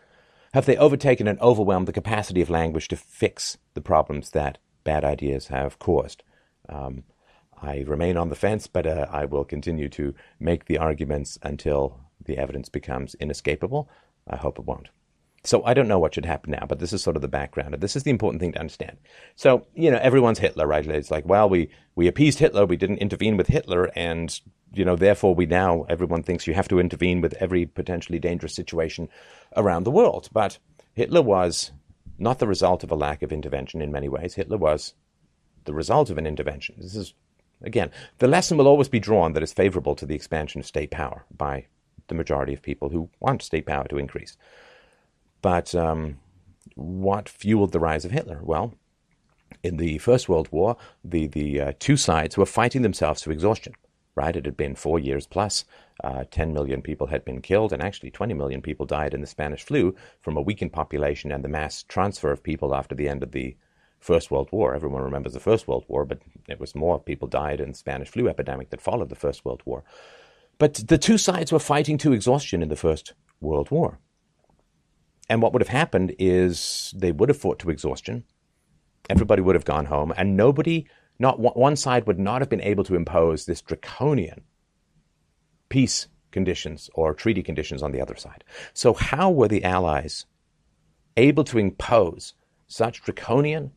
have 0.54 0.66
they 0.66 0.78
overtaken 0.78 1.28
and 1.28 1.40
overwhelmed 1.42 1.88
the 1.88 1.94
capacity 1.94 2.42
of 2.42 2.50
language 2.50 2.88
to 2.88 2.96
fix 2.96 3.58
the 3.74 3.82
problems 3.82 4.32
that 4.32 4.58
bad 4.84 5.04
ideas 5.04 5.48
have 5.48 5.80
caused? 5.80 6.24
Um, 6.68 7.04
I 7.62 7.84
remain 7.86 8.18
on 8.18 8.30
the 8.30 8.36
fence, 8.36 8.68
but 8.68 8.88
uh, 8.88 9.08
I 9.12 9.26
will 9.26 9.44
continue 9.44 9.90
to 9.90 10.16
make 10.40 10.66
the 10.66 10.78
arguments 10.78 11.38
until 11.44 12.00
the 12.24 12.38
evidence 12.38 12.70
becomes 12.70 13.16
inescapable. 13.16 13.90
I 14.28 14.38
hope 14.38 14.60
it 14.60 14.66
won't. 14.66 14.90
So 15.44 15.64
I 15.64 15.74
don't 15.74 15.88
know 15.88 16.00
what 16.00 16.14
should 16.14 16.26
happen 16.26 16.52
now, 16.52 16.66
but 16.68 16.80
this 16.80 16.92
is 16.92 17.02
sort 17.02 17.16
of 17.16 17.22
the 17.22 17.28
background. 17.28 17.74
And 17.74 17.82
this 17.82 17.96
is 17.96 18.04
the 18.04 18.12
important 18.12 18.42
thing 18.42 18.52
to 18.54 18.60
understand. 18.60 18.98
So, 19.36 19.66
you 19.74 19.90
know, 19.90 20.00
everyone's 20.02 20.40
Hitler, 20.40 20.68
right? 20.68 20.86
It's 20.86 21.12
like, 21.12 21.26
well, 21.26 21.50
we, 21.50 21.70
we 21.96 22.08
appeased 22.08 22.40
Hitler, 22.40 22.66
we 22.66 22.78
didn't 22.78 22.98
intervene 22.98 23.38
with 23.38 23.48
Hitler, 23.48 23.90
and, 23.96 24.38
you 24.74 24.84
know, 24.84 24.96
therefore 24.96 25.34
we 25.34 25.46
now, 25.46 25.84
everyone 25.90 26.24
thinks 26.24 26.46
you 26.46 26.54
have 26.54 26.68
to 26.68 26.80
intervene 26.80 27.22
with 27.22 27.34
every 27.40 27.66
potentially 27.66 28.20
dangerous 28.20 28.54
situation 28.54 29.08
around 29.56 29.84
the 29.84 29.92
world. 29.92 30.30
But 30.34 30.58
Hitler 30.94 31.22
was 31.22 31.72
not 32.18 32.40
the 32.40 32.48
result 32.48 32.84
of 32.84 32.92
a 32.92 32.96
lack 32.96 33.22
of 33.22 33.32
intervention 33.32 33.82
in 33.82 33.92
many 33.92 34.10
ways. 34.10 34.36
Hitler 34.36 34.58
was 34.58 34.94
the 35.64 35.74
result 35.74 36.10
of 36.10 36.18
an 36.18 36.28
intervention. 36.28 36.76
This 36.80 36.96
is 36.96 37.14
Again, 37.62 37.92
the 38.20 38.28
lesson 38.28 38.58
will 38.58 38.68
always 38.68 38.88
be 38.88 39.00
drawn 39.00 39.34
that 39.34 39.44
is 39.44 39.52
favorable 39.52 39.96
to 39.96 40.06
the 40.06 40.16
expansion 40.16 40.60
of 40.62 40.66
state 40.66 40.92
power 40.92 41.26
by 41.36 41.66
the 42.08 42.16
majority 42.16 42.54
of 42.54 42.62
people 42.62 42.90
who 42.90 43.10
want 43.20 43.42
state 43.42 43.66
power 43.66 43.86
to 43.90 43.98
increase. 43.98 44.38
But 45.42 45.74
um, 45.76 46.20
what 46.76 47.30
fueled 47.30 47.72
the 47.72 47.80
rise 47.80 48.06
of 48.06 48.12
Hitler? 48.12 48.40
Well, 48.44 48.74
in 49.64 49.78
the 49.78 49.98
First 49.98 50.30
World 50.30 50.50
War, 50.52 50.78
the, 51.04 51.28
the 51.28 51.62
uh, 51.62 51.74
two 51.80 51.98
sides 51.98 52.38
were 52.38 52.46
fighting 52.46 52.82
themselves 52.82 53.22
to 53.22 53.32
exhaustion. 53.32 53.74
Right? 54.16 54.36
It 54.36 54.46
had 54.46 54.58
been 54.58 54.76
four 54.76 55.00
years 55.00 55.28
plus. 55.28 55.64
Uh, 56.04 56.26
10 56.30 56.54
million 56.54 56.82
people 56.82 57.08
had 57.08 57.24
been 57.24 57.42
killed, 57.42 57.72
and 57.72 57.82
actually 57.82 58.12
20 58.12 58.34
million 58.34 58.62
people 58.62 58.86
died 58.86 59.14
in 59.14 59.22
the 59.22 59.28
Spanish 59.28 59.64
flu 59.64 59.96
from 60.22 60.36
a 60.36 60.42
weakened 60.42 60.74
population 60.74 61.32
and 61.32 61.44
the 61.44 61.50
mass 61.50 61.84
transfer 61.84 62.32
of 62.32 62.44
people 62.44 62.76
after 62.76 62.96
the 62.96 63.08
end 63.08 63.24
of 63.24 63.32
the 63.32 63.56
First 64.00 64.32
World 64.32 64.50
War. 64.52 64.74
Everyone 64.74 65.02
remembers 65.02 65.34
the 65.34 65.40
First 65.40 65.68
World 65.68 65.86
War, 65.88 66.06
but 66.06 66.20
it 66.48 66.60
was 66.60 66.76
more 66.76 67.00
people 67.00 67.28
died 67.28 67.60
in 67.60 67.70
the 67.70 67.78
Spanish 67.78 68.10
flu 68.10 68.28
epidemic 68.28 68.70
that 68.70 68.82
followed 68.82 69.10
the 69.10 69.16
First 69.16 69.46
World 69.46 69.62
War. 69.66 69.84
But 70.58 70.76
the 70.76 70.98
two 70.98 71.18
sides 71.18 71.52
were 71.52 71.60
fighting 71.60 71.98
to 72.00 72.14
exhaustion 72.14 72.62
in 72.62 72.70
the 72.70 72.76
First 72.76 73.14
World 73.42 73.72
War. 73.72 74.00
And 75.30 75.42
what 75.42 75.54
would 75.54 75.62
have 75.62 75.70
happened 75.70 76.16
is 76.18 76.94
they 76.98 77.12
would 77.12 77.30
have 77.30 77.38
fought 77.38 77.60
to 77.60 77.70
exhaustion. 77.70 78.24
Everybody 79.10 79.42
would 79.42 79.56
have 79.56 79.66
gone 79.66 79.86
home, 79.86 80.14
and 80.18 80.36
nobody, 80.36 80.88
not 81.20 81.40
one 81.40 81.76
side, 81.76 82.08
would 82.08 82.20
not 82.20 82.42
have 82.42 82.50
been 82.50 82.62
able 82.62 82.84
to 82.86 82.96
impose 82.96 83.46
this 83.46 83.62
draconian 83.62 84.42
peace 85.70 86.08
conditions 86.32 86.90
or 86.94 87.14
treaty 87.14 87.44
conditions 87.44 87.82
on 87.82 87.92
the 87.92 88.02
other 88.02 88.16
side. 88.16 88.44
So, 88.74 88.94
how 88.94 89.32
were 89.32 89.48
the 89.48 89.64
Allies 89.64 90.26
able 91.18 91.44
to 91.46 91.58
impose 91.58 92.34
such 92.68 93.02
draconian 93.02 93.72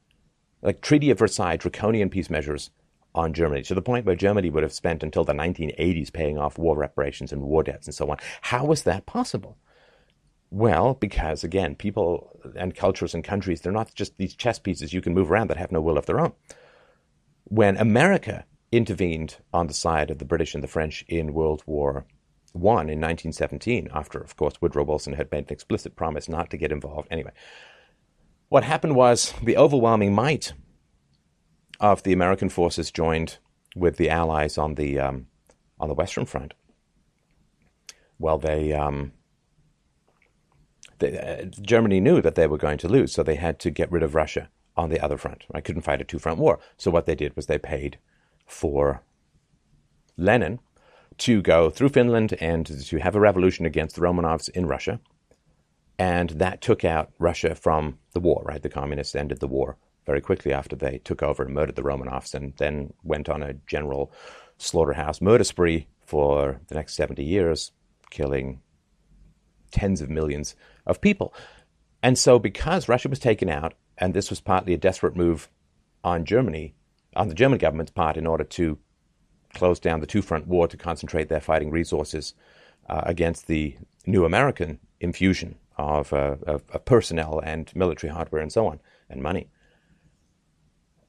like 0.63 0.81
Treaty 0.81 1.11
of 1.11 1.19
Versailles, 1.19 1.57
draconian 1.57 2.09
peace 2.09 2.31
measures 2.31 2.71
on 3.15 3.35
Germany 3.35 3.63
to 3.63 3.75
the 3.75 3.83
point 3.83 4.07
where 4.07 4.15
Germany 4.15 4.49
would 4.49 4.63
have 4.63 4.73
spent 4.73 5.03
until 5.03 5.25
the 5.25 5.33
1980s 5.33 6.13
paying 6.13 6.39
off 6.39 6.57
war 6.57 6.77
reparations 6.77 7.33
and 7.33 7.43
war 7.43 7.63
debts 7.63 7.87
and 7.87 7.95
so 7.95 8.09
on. 8.11 8.17
How 8.41 8.65
was 8.65 8.85
that 8.85 9.05
possible? 9.05 9.59
Well, 10.55 10.93
because 10.93 11.43
again, 11.45 11.77
people 11.77 12.39
and 12.55 12.77
cultures 12.77 13.15
and 13.15 13.25
countries, 13.25 13.63
they're 13.63 13.73
not 13.73 13.95
just 13.95 14.19
these 14.19 14.35
chess 14.35 14.59
pieces 14.59 14.93
you 14.93 15.01
can 15.01 15.15
move 15.15 15.31
around 15.31 15.49
that 15.49 15.57
have 15.57 15.73
no 15.73 15.81
will 15.81 15.97
of 15.97 16.05
their 16.05 16.21
own. 16.21 16.35
When 17.45 17.79
America 17.79 18.45
intervened 18.71 19.39
on 19.55 19.67
the 19.67 19.73
side 19.73 20.11
of 20.11 20.19
the 20.19 20.27
British 20.27 20.55
and 20.55 20.63
the 20.63 20.69
French 20.69 21.07
in 21.09 21.33
World 21.33 21.63
War 21.65 22.05
I 22.55 22.85
in 22.85 23.01
1917, 23.01 23.89
after, 23.95 24.21
of 24.21 24.37
course, 24.37 24.61
Woodrow 24.61 24.85
Wilson 24.85 25.15
had 25.15 25.31
made 25.33 25.45
an 25.45 25.55
explicit 25.55 25.97
promise 25.97 26.29
not 26.29 26.51
to 26.51 26.59
get 26.59 26.71
involved. 26.71 27.09
Anyway, 27.11 27.33
what 28.51 28.63
happened 28.63 28.95
was 28.95 29.33
the 29.43 29.57
overwhelming 29.57 30.13
might 30.15 30.53
of 31.81 32.03
the 32.03 32.13
American 32.13 32.51
forces 32.51 32.91
joined 32.91 33.39
with 33.75 33.97
the 33.97 34.11
Allies 34.11 34.59
on 34.59 34.75
the 34.75 35.01
um, 35.01 35.29
on 35.81 35.89
the 35.89 35.95
Western 35.95 36.27
Front. 36.27 36.53
Well, 38.19 38.37
they, 38.37 38.75
um, 38.75 39.13
uh, 41.03 41.45
Germany 41.61 42.01
knew 42.01 42.21
that 42.21 42.35
they 42.35 42.47
were 42.47 42.59
going 42.59 42.79
to 42.79 42.89
lose, 42.89 43.13
so 43.13 43.23
they 43.23 43.35
had 43.35 43.59
to 43.61 43.71
get 43.71 43.91
rid 43.91 44.03
of 44.03 44.15
Russia 44.15 44.49
on 44.77 44.89
the 44.89 45.01
other 45.01 45.17
front. 45.17 45.45
I 45.55 45.61
couldn't 45.61 45.83
fight 45.83 46.01
a 46.01 46.05
two 46.05 46.19
front 46.19 46.39
war, 46.39 46.59
so 46.77 46.91
what 46.91 47.07
they 47.07 47.15
did 47.15 47.37
was 47.37 47.47
they 47.47 47.59
paid 47.59 47.99
for 48.47 49.03
Lenin 50.17 50.61
to 51.19 51.43
go 51.43 51.71
through 51.71 51.91
Finland 51.91 52.35
and 52.41 52.67
to 52.67 52.99
have 52.99 53.15
a 53.15 53.21
revolution 53.21 53.67
against 53.67 53.97
the 53.97 54.03
Romanovs 54.03 54.49
in 54.51 54.67
Russia 54.67 55.01
and 56.03 56.31
that 56.31 56.61
took 56.61 56.85
out 56.85 57.13
Russia 57.21 57.55
from 57.55 57.99
the 58.13 58.19
war, 58.19 58.43
right? 58.45 58.61
The 58.61 58.69
communists 58.69 59.15
ended 59.15 59.39
the 59.39 59.47
war 59.47 59.77
very 60.05 60.21
quickly 60.21 60.53
after 60.53 60.75
they 60.75 60.99
took 60.99 61.23
over 61.23 61.45
and 61.45 61.55
murdered 61.55 61.77
the 61.77 61.83
Romanovs 61.83 62.35
and 62.35 62.55
then 62.57 62.93
went 63.05 63.29
on 63.29 63.41
a 63.41 63.55
general 63.69 64.13
slaughterhouse 64.59 65.21
murder 65.21 65.45
spree 65.45 65.87
for 66.05 66.61
the 66.67 66.75
next 66.75 66.97
70 66.97 67.23
years, 67.23 67.71
killing 68.11 68.61
tens 69.73 70.01
of 70.01 70.11
millions 70.11 70.55
of 70.87 71.01
people. 71.01 71.35
And 72.03 72.19
so, 72.19 72.39
because 72.39 72.89
Russia 72.89 73.09
was 73.09 73.19
taken 73.19 73.49
out, 73.49 73.75
and 73.99 74.15
this 74.15 74.31
was 74.31 74.41
partly 74.41 74.75
a 74.75 74.79
desperate 74.79 75.17
move 75.17 75.49
on 76.03 76.25
Germany, 76.25 76.75
on 77.15 77.29
the 77.29 77.35
German 77.35 77.59
government's 77.59 77.93
part, 77.93 78.17
in 78.17 78.27
order 78.27 78.45
to 78.45 78.79
close 79.55 79.79
down 79.79 80.01
the 80.01 80.07
two 80.07 80.23
front 80.23 80.47
war 80.47 80.67
to 80.67 80.77
concentrate 80.77 81.29
their 81.29 81.41
fighting 81.41 81.71
resources 81.71 82.35
uh, 82.89 83.03
against 83.05 83.47
the 83.47 83.77
new 84.07 84.25
American 84.25 84.79
infusion 85.01 85.57
of, 85.77 86.13
uh, 86.13 86.37
of, 86.47 86.63
of 86.71 86.85
personnel 86.85 87.41
and 87.45 87.75
military 87.77 88.13
hardware 88.13 88.43
and 88.43 88.53
so 88.53 88.67
on, 88.67 88.81
and 89.09 89.23
money. 89.23 89.49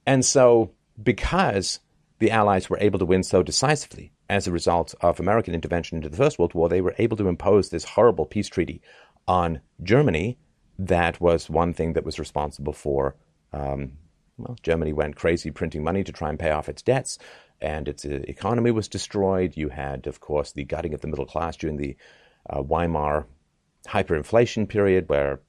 And 0.06 0.24
so, 0.24 0.72
because 1.02 1.80
the 2.20 2.32
Allies 2.32 2.70
were 2.70 2.78
able 2.80 3.00
to 3.00 3.06
win 3.06 3.24
so 3.24 3.42
decisively 3.42 4.12
as 4.34 4.48
a 4.48 4.52
result 4.52 4.96
of 5.02 5.20
American 5.20 5.54
intervention 5.54 5.96
into 5.96 6.10
the 6.10 6.18
First 6.18 6.40
World 6.40 6.56
War, 6.56 6.68
they 6.68 6.82
were 6.82 6.96
able 6.98 7.16
to 7.18 7.28
impose 7.28 7.70
this 7.70 7.84
horrible 7.84 8.26
peace 8.26 8.50
treaty 8.50 8.82
on 9.28 9.62
Germany. 9.84 10.40
That 10.80 11.22
was 11.22 11.52
one 11.52 11.72
thing 11.72 11.94
that 11.94 12.04
was 12.04 12.18
responsible 12.18 12.74
for. 12.74 13.16
Um, 13.52 13.92
well, 14.40 14.58
Germany 14.64 14.92
went 14.92 15.18
crazy 15.18 15.52
printing 15.52 15.84
money 15.84 16.04
to 16.04 16.12
try 16.12 16.30
and 16.30 16.40
pay 16.40 16.50
off 16.50 16.68
its 16.68 16.82
debts, 16.82 17.20
and 17.62 17.88
its 17.88 18.06
uh, 18.06 18.22
economy 18.24 18.72
was 18.72 18.88
destroyed. 18.88 19.56
You 19.56 19.70
had, 19.70 20.08
of 20.08 20.20
course, 20.20 20.52
the 20.52 20.64
gutting 20.64 20.96
of 20.96 21.02
the 21.02 21.10
middle 21.10 21.28
class 21.28 21.56
during 21.56 21.78
the 21.78 21.96
uh, 22.50 22.64
Weimar 22.64 23.28
hyperinflation 23.88 24.68
period 24.68 25.10
where 25.10 25.42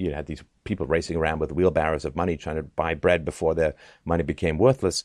you 0.00 0.12
had 0.12 0.26
these 0.26 0.42
people 0.64 0.86
racing 0.86 1.16
around 1.16 1.38
with 1.38 1.52
wheelbarrows 1.52 2.04
of 2.04 2.16
money 2.16 2.36
trying 2.36 2.56
to 2.56 2.64
buy 2.64 2.94
bread 2.94 3.24
before 3.24 3.54
their 3.54 3.74
money 4.04 4.24
became 4.24 4.58
worthless. 4.58 5.04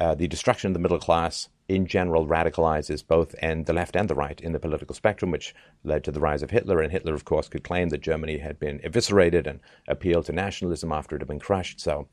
Uh, 0.00 0.14
the 0.14 0.26
destruction 0.26 0.68
of 0.68 0.74
the 0.74 0.80
middle 0.80 0.98
class 0.98 1.48
in 1.68 1.86
general 1.86 2.26
radicalizes 2.26 3.06
both 3.06 3.34
and 3.40 3.66
the 3.66 3.72
left 3.72 3.94
and 3.94 4.08
the 4.08 4.14
right 4.14 4.40
in 4.40 4.52
the 4.52 4.58
political 4.58 4.94
spectrum, 4.94 5.30
which 5.30 5.54
led 5.84 6.02
to 6.02 6.10
the 6.10 6.20
rise 6.20 6.42
of 6.42 6.50
Hitler. 6.50 6.80
And 6.80 6.90
Hitler, 6.90 7.14
of 7.14 7.24
course, 7.24 7.48
could 7.48 7.62
claim 7.62 7.90
that 7.90 8.00
Germany 8.00 8.38
had 8.38 8.58
been 8.58 8.80
eviscerated 8.82 9.46
and 9.46 9.60
appeal 9.86 10.22
to 10.24 10.32
nationalism 10.32 10.90
after 10.90 11.14
it 11.14 11.20
had 11.20 11.28
been 11.28 11.38
crushed. 11.38 11.80
So 11.80 12.08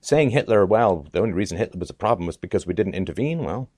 saying 0.00 0.30
Hitler, 0.30 0.64
well, 0.66 1.06
the 1.12 1.20
only 1.20 1.34
reason 1.34 1.58
Hitler 1.58 1.78
was 1.78 1.90
a 1.90 1.94
problem 1.94 2.26
was 2.26 2.36
because 2.36 2.66
we 2.66 2.74
didn't 2.74 2.94
intervene, 2.94 3.44
well, 3.44 3.68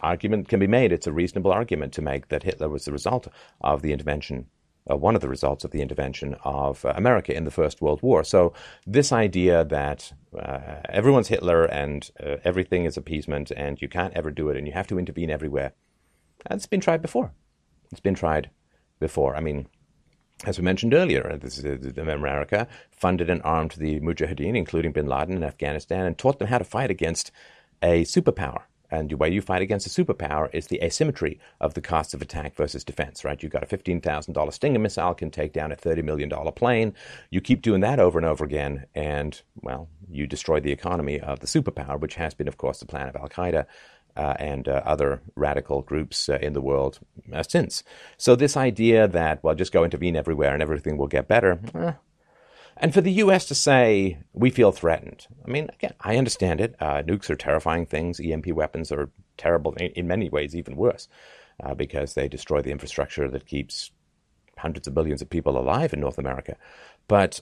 argument 0.00 0.48
can 0.48 0.60
be 0.60 0.66
made. 0.66 0.92
It's 0.92 1.06
a 1.06 1.12
reasonable 1.12 1.52
argument 1.52 1.92
to 1.94 2.02
make 2.02 2.28
that 2.28 2.42
Hitler 2.42 2.68
was 2.68 2.84
the 2.84 2.92
result 2.92 3.26
of 3.62 3.82
the 3.82 3.92
intervention 3.92 4.46
uh, 4.90 4.96
one 4.96 5.14
of 5.14 5.20
the 5.20 5.28
results 5.28 5.64
of 5.64 5.70
the 5.70 5.80
intervention 5.80 6.36
of 6.44 6.84
uh, 6.84 6.92
America 6.96 7.34
in 7.34 7.44
the 7.44 7.50
First 7.50 7.80
World 7.80 8.02
War. 8.02 8.24
So, 8.24 8.52
this 8.86 9.12
idea 9.12 9.64
that 9.64 10.12
uh, 10.38 10.80
everyone's 10.88 11.28
Hitler 11.28 11.64
and 11.64 12.10
uh, 12.22 12.36
everything 12.44 12.84
is 12.84 12.96
appeasement 12.96 13.50
and 13.50 13.80
you 13.80 13.88
can't 13.88 14.14
ever 14.14 14.30
do 14.30 14.48
it 14.48 14.56
and 14.56 14.66
you 14.66 14.72
have 14.72 14.86
to 14.88 14.98
intervene 14.98 15.30
everywhere, 15.30 15.72
that's 16.48 16.66
been 16.66 16.80
tried 16.80 17.02
before. 17.02 17.32
It's 17.90 18.00
been 18.00 18.14
tried 18.14 18.50
before. 19.00 19.36
I 19.36 19.40
mean, 19.40 19.66
as 20.44 20.58
we 20.58 20.64
mentioned 20.64 20.92
earlier, 20.92 21.38
this 21.40 21.58
is, 21.58 21.96
America 21.96 22.66
funded 22.90 23.30
and 23.30 23.40
armed 23.42 23.72
the 23.72 24.00
Mujahideen, 24.00 24.56
including 24.56 24.92
bin 24.92 25.06
Laden 25.06 25.36
in 25.36 25.44
Afghanistan, 25.44 26.04
and 26.04 26.18
taught 26.18 26.38
them 26.38 26.48
how 26.48 26.58
to 26.58 26.64
fight 26.64 26.90
against 26.90 27.30
a 27.82 28.04
superpower 28.04 28.62
and 28.94 29.10
the 29.10 29.16
way 29.16 29.28
you 29.28 29.40
fight 29.40 29.62
against 29.62 29.86
a 29.86 30.04
superpower 30.04 30.48
is 30.54 30.68
the 30.68 30.82
asymmetry 30.82 31.40
of 31.60 31.74
the 31.74 31.80
costs 31.80 32.14
of 32.14 32.22
attack 32.22 32.54
versus 32.54 32.84
defense, 32.84 33.24
right? 33.24 33.42
You've 33.42 33.52
got 33.52 33.62
a 33.62 33.66
$15,000 33.66 34.52
Stinger 34.52 34.78
missile 34.78 35.14
can 35.14 35.30
take 35.30 35.52
down 35.52 35.72
a 35.72 35.76
$30 35.76 36.04
million 36.04 36.30
plane. 36.52 36.94
You 37.30 37.40
keep 37.40 37.62
doing 37.62 37.80
that 37.80 37.98
over 37.98 38.18
and 38.18 38.26
over 38.26 38.44
again, 38.44 38.86
and, 38.94 39.40
well, 39.62 39.88
you 40.08 40.26
destroy 40.26 40.60
the 40.60 40.72
economy 40.72 41.20
of 41.20 41.40
the 41.40 41.46
superpower, 41.46 41.98
which 41.98 42.14
has 42.14 42.34
been, 42.34 42.48
of 42.48 42.56
course, 42.56 42.78
the 42.78 42.86
plan 42.86 43.08
of 43.08 43.16
Al 43.16 43.28
Qaeda. 43.28 43.66
Uh, 44.16 44.32
and 44.38 44.68
uh, 44.68 44.80
other 44.84 45.20
radical 45.34 45.82
groups 45.82 46.28
uh, 46.28 46.38
in 46.40 46.52
the 46.52 46.60
world 46.60 47.00
uh, 47.32 47.42
since. 47.42 47.82
So, 48.16 48.36
this 48.36 48.56
idea 48.56 49.08
that, 49.08 49.42
well, 49.42 49.56
just 49.56 49.72
go 49.72 49.82
intervene 49.82 50.14
everywhere 50.14 50.54
and 50.54 50.62
everything 50.62 50.96
will 50.96 51.08
get 51.08 51.26
better, 51.26 51.58
eh, 51.74 51.94
and 52.76 52.92
for 52.92 53.00
the 53.00 53.12
U.S. 53.12 53.46
to 53.46 53.54
say, 53.54 54.18
we 54.32 54.50
feel 54.50 54.72
threatened, 54.72 55.26
I 55.46 55.50
mean, 55.50 55.68
again, 55.72 55.94
I 56.00 56.16
understand 56.16 56.60
it. 56.60 56.74
Uh, 56.80 57.02
nukes 57.02 57.30
are 57.30 57.36
terrifying 57.36 57.86
things. 57.86 58.20
EMP 58.20 58.48
weapons 58.48 58.90
are 58.90 59.10
terrible, 59.36 59.72
in, 59.74 59.88
in 59.92 60.08
many 60.08 60.28
ways, 60.28 60.56
even 60.56 60.76
worse, 60.76 61.08
uh, 61.62 61.74
because 61.74 62.14
they 62.14 62.28
destroy 62.28 62.62
the 62.62 62.72
infrastructure 62.72 63.28
that 63.28 63.46
keeps 63.46 63.92
hundreds 64.58 64.88
of 64.88 64.94
billions 64.94 65.22
of 65.22 65.30
people 65.30 65.58
alive 65.58 65.92
in 65.92 66.00
North 66.00 66.18
America. 66.18 66.56
But 67.06 67.40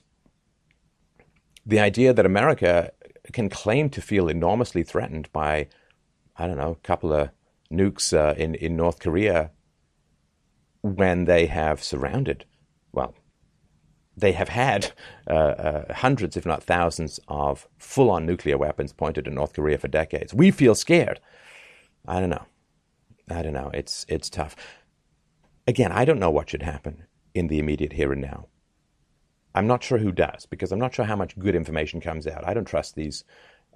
the 1.64 1.80
idea 1.80 2.12
that 2.12 2.26
America 2.26 2.92
can 3.32 3.48
claim 3.48 3.88
to 3.90 4.00
feel 4.00 4.28
enormously 4.28 4.82
threatened 4.82 5.32
by, 5.32 5.68
I 6.36 6.46
don't 6.46 6.56
know, 6.56 6.72
a 6.72 6.86
couple 6.86 7.12
of 7.12 7.30
nukes 7.72 8.16
uh, 8.16 8.34
in, 8.34 8.54
in 8.56 8.76
North 8.76 8.98
Korea 8.98 9.50
when 10.82 11.24
they 11.24 11.46
have 11.46 11.82
surrounded, 11.82 12.44
well, 12.92 13.14
they 14.16 14.32
have 14.32 14.50
had 14.50 14.92
uh, 15.28 15.32
uh, 15.32 15.94
hundreds, 15.94 16.36
if 16.36 16.44
not 16.44 16.62
thousands, 16.62 17.18
of 17.28 17.66
full 17.78 18.10
on 18.10 18.26
nuclear 18.26 18.58
weapons 18.58 18.92
pointed 18.92 19.26
at 19.26 19.32
North 19.32 19.54
Korea 19.54 19.78
for 19.78 19.88
decades. 19.88 20.34
We 20.34 20.50
feel 20.50 20.74
scared. 20.74 21.20
I 22.06 22.20
don't 22.20 22.30
know. 22.30 22.44
I 23.30 23.42
don't 23.42 23.54
know. 23.54 23.70
It's, 23.72 24.04
it's 24.08 24.28
tough. 24.28 24.54
Again, 25.66 25.92
I 25.92 26.04
don't 26.04 26.18
know 26.18 26.30
what 26.30 26.50
should 26.50 26.62
happen 26.62 27.04
in 27.34 27.46
the 27.46 27.58
immediate 27.58 27.94
here 27.94 28.12
and 28.12 28.20
now. 28.20 28.48
I'm 29.54 29.66
not 29.66 29.82
sure 29.82 29.98
who 29.98 30.12
does, 30.12 30.46
because 30.46 30.72
I'm 30.72 30.78
not 30.78 30.94
sure 30.94 31.04
how 31.04 31.16
much 31.16 31.38
good 31.38 31.54
information 31.54 32.00
comes 32.00 32.26
out. 32.26 32.46
I 32.46 32.54
don't 32.54 32.64
trust 32.66 32.94
these 32.94 33.24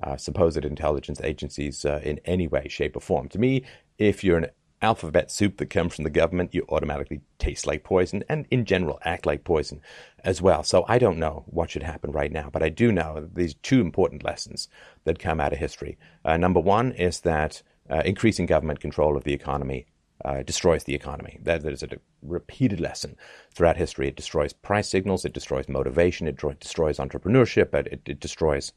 uh, 0.03 0.17
supposed 0.17 0.65
intelligence 0.65 1.21
agencies 1.23 1.85
uh, 1.85 2.01
in 2.03 2.21
any 2.25 2.47
way, 2.47 2.69
shape, 2.69 2.97
or 2.97 3.01
form. 3.01 3.29
To 3.31 3.39
me, 3.39 3.65
if 3.99 4.25
you're 4.25 4.39
an 4.39 4.47
alphabet 4.83 5.31
soup 5.31 5.57
that 5.57 5.71
comes 5.71 5.95
from 5.95 6.05
the 6.05 6.11
government, 6.11 6.55
you 6.55 6.65
automatically 6.69 7.21
taste 7.39 7.67
like 7.67 7.83
poison 7.83 8.23
and 8.29 8.47
in 8.51 8.65
general 8.65 8.99
act 9.05 9.27
like 9.27 9.45
poison 9.45 9.81
as 10.23 10.43
well. 10.43 10.63
So 10.63 10.85
I 10.89 10.99
don't 10.99 11.19
know 11.19 11.45
what 11.47 11.71
should 11.71 11.83
happen 11.83 12.13
right 12.13 12.33
now, 12.33 12.51
but 12.53 12.63
I 12.63 12.69
do 12.69 12.93
know 12.93 13.29
these 13.33 13.55
two 13.55 13.81
important 13.81 14.25
lessons 14.25 14.69
that 15.05 15.19
come 15.19 15.41
out 15.41 15.53
of 15.53 15.59
history. 15.59 15.97
Uh, 16.25 16.37
number 16.37 16.61
one 16.61 16.93
is 16.93 17.21
that 17.21 17.63
uh, 17.89 18.03
increasing 18.05 18.47
government 18.47 18.81
control 18.81 19.17
of 19.17 19.25
the 19.25 19.33
economy 19.33 19.87
uh, 20.25 20.43
destroys 20.43 20.85
the 20.85 20.95
economy. 20.95 21.39
That, 21.43 21.63
that 21.63 21.73
is 21.73 21.83
a 21.83 21.89
repeated 22.23 22.81
lesson 22.81 23.17
throughout 23.55 23.77
history. 23.77 24.09
It 24.09 24.17
destroys 24.17 24.53
price 24.53 24.89
signals, 24.89 25.25
it 25.25 25.33
destroys 25.33 25.69
motivation, 25.69 26.27
it 26.27 26.37
destroys 26.61 26.99
entrepreneurship, 26.99 27.75
it, 27.75 28.03
it 28.07 28.21
destroys 28.21 28.73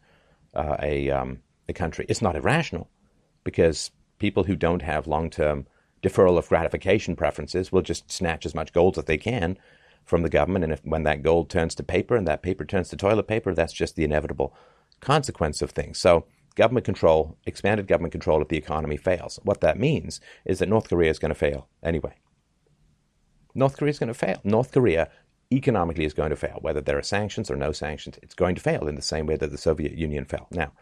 uh, 0.53 0.77
a, 0.81 1.09
um, 1.09 1.39
a 1.67 1.73
country. 1.73 2.05
It's 2.09 2.21
not 2.21 2.35
irrational 2.35 2.89
because 3.43 3.91
people 4.19 4.43
who 4.43 4.55
don't 4.55 4.81
have 4.81 5.07
long 5.07 5.29
term 5.29 5.65
deferral 6.01 6.37
of 6.37 6.49
gratification 6.49 7.15
preferences 7.15 7.71
will 7.71 7.81
just 7.81 8.11
snatch 8.11 8.45
as 8.45 8.55
much 8.55 8.73
gold 8.73 8.97
as 8.97 9.05
they 9.05 9.17
can 9.17 9.57
from 10.03 10.21
the 10.21 10.29
government. 10.29 10.63
And 10.63 10.73
if, 10.73 10.83
when 10.83 11.03
that 11.03 11.23
gold 11.23 11.49
turns 11.49 11.75
to 11.75 11.83
paper 11.83 12.15
and 12.15 12.27
that 12.27 12.41
paper 12.41 12.65
turns 12.65 12.89
to 12.89 12.97
toilet 12.97 13.27
paper, 13.27 13.53
that's 13.53 13.73
just 13.73 13.95
the 13.95 14.03
inevitable 14.03 14.55
consequence 14.99 15.61
of 15.61 15.71
things. 15.71 15.97
So, 15.97 16.25
government 16.55 16.85
control, 16.85 17.37
expanded 17.45 17.87
government 17.87 18.11
control 18.11 18.41
of 18.41 18.49
the 18.49 18.57
economy 18.57 18.97
fails. 18.97 19.39
What 19.43 19.61
that 19.61 19.79
means 19.79 20.19
is 20.45 20.59
that 20.59 20.69
North 20.69 20.89
Korea 20.89 21.09
is 21.09 21.19
going 21.19 21.29
to 21.29 21.35
fail 21.35 21.69
anyway. 21.81 22.15
North 23.55 23.77
Korea 23.77 23.91
is 23.91 23.99
going 23.99 24.09
to 24.09 24.13
fail. 24.13 24.39
North 24.43 24.71
Korea 24.71 25.09
economically 25.51 26.05
is 26.05 26.13
going 26.13 26.29
to 26.29 26.35
fail, 26.35 26.59
whether 26.61 26.81
there 26.81 26.97
are 26.97 27.03
sanctions 27.03 27.49
or 27.49 27.55
no 27.55 27.71
sanctions. 27.71 28.19
It's 28.21 28.35
going 28.35 28.55
to 28.55 28.61
fail 28.61 28.87
in 28.87 28.95
the 28.95 29.01
same 29.01 29.25
way 29.25 29.35
that 29.37 29.51
the 29.51 29.57
Soviet 29.57 29.93
Union 29.93 30.25
fell. 30.25 30.47
Now, 30.51 30.73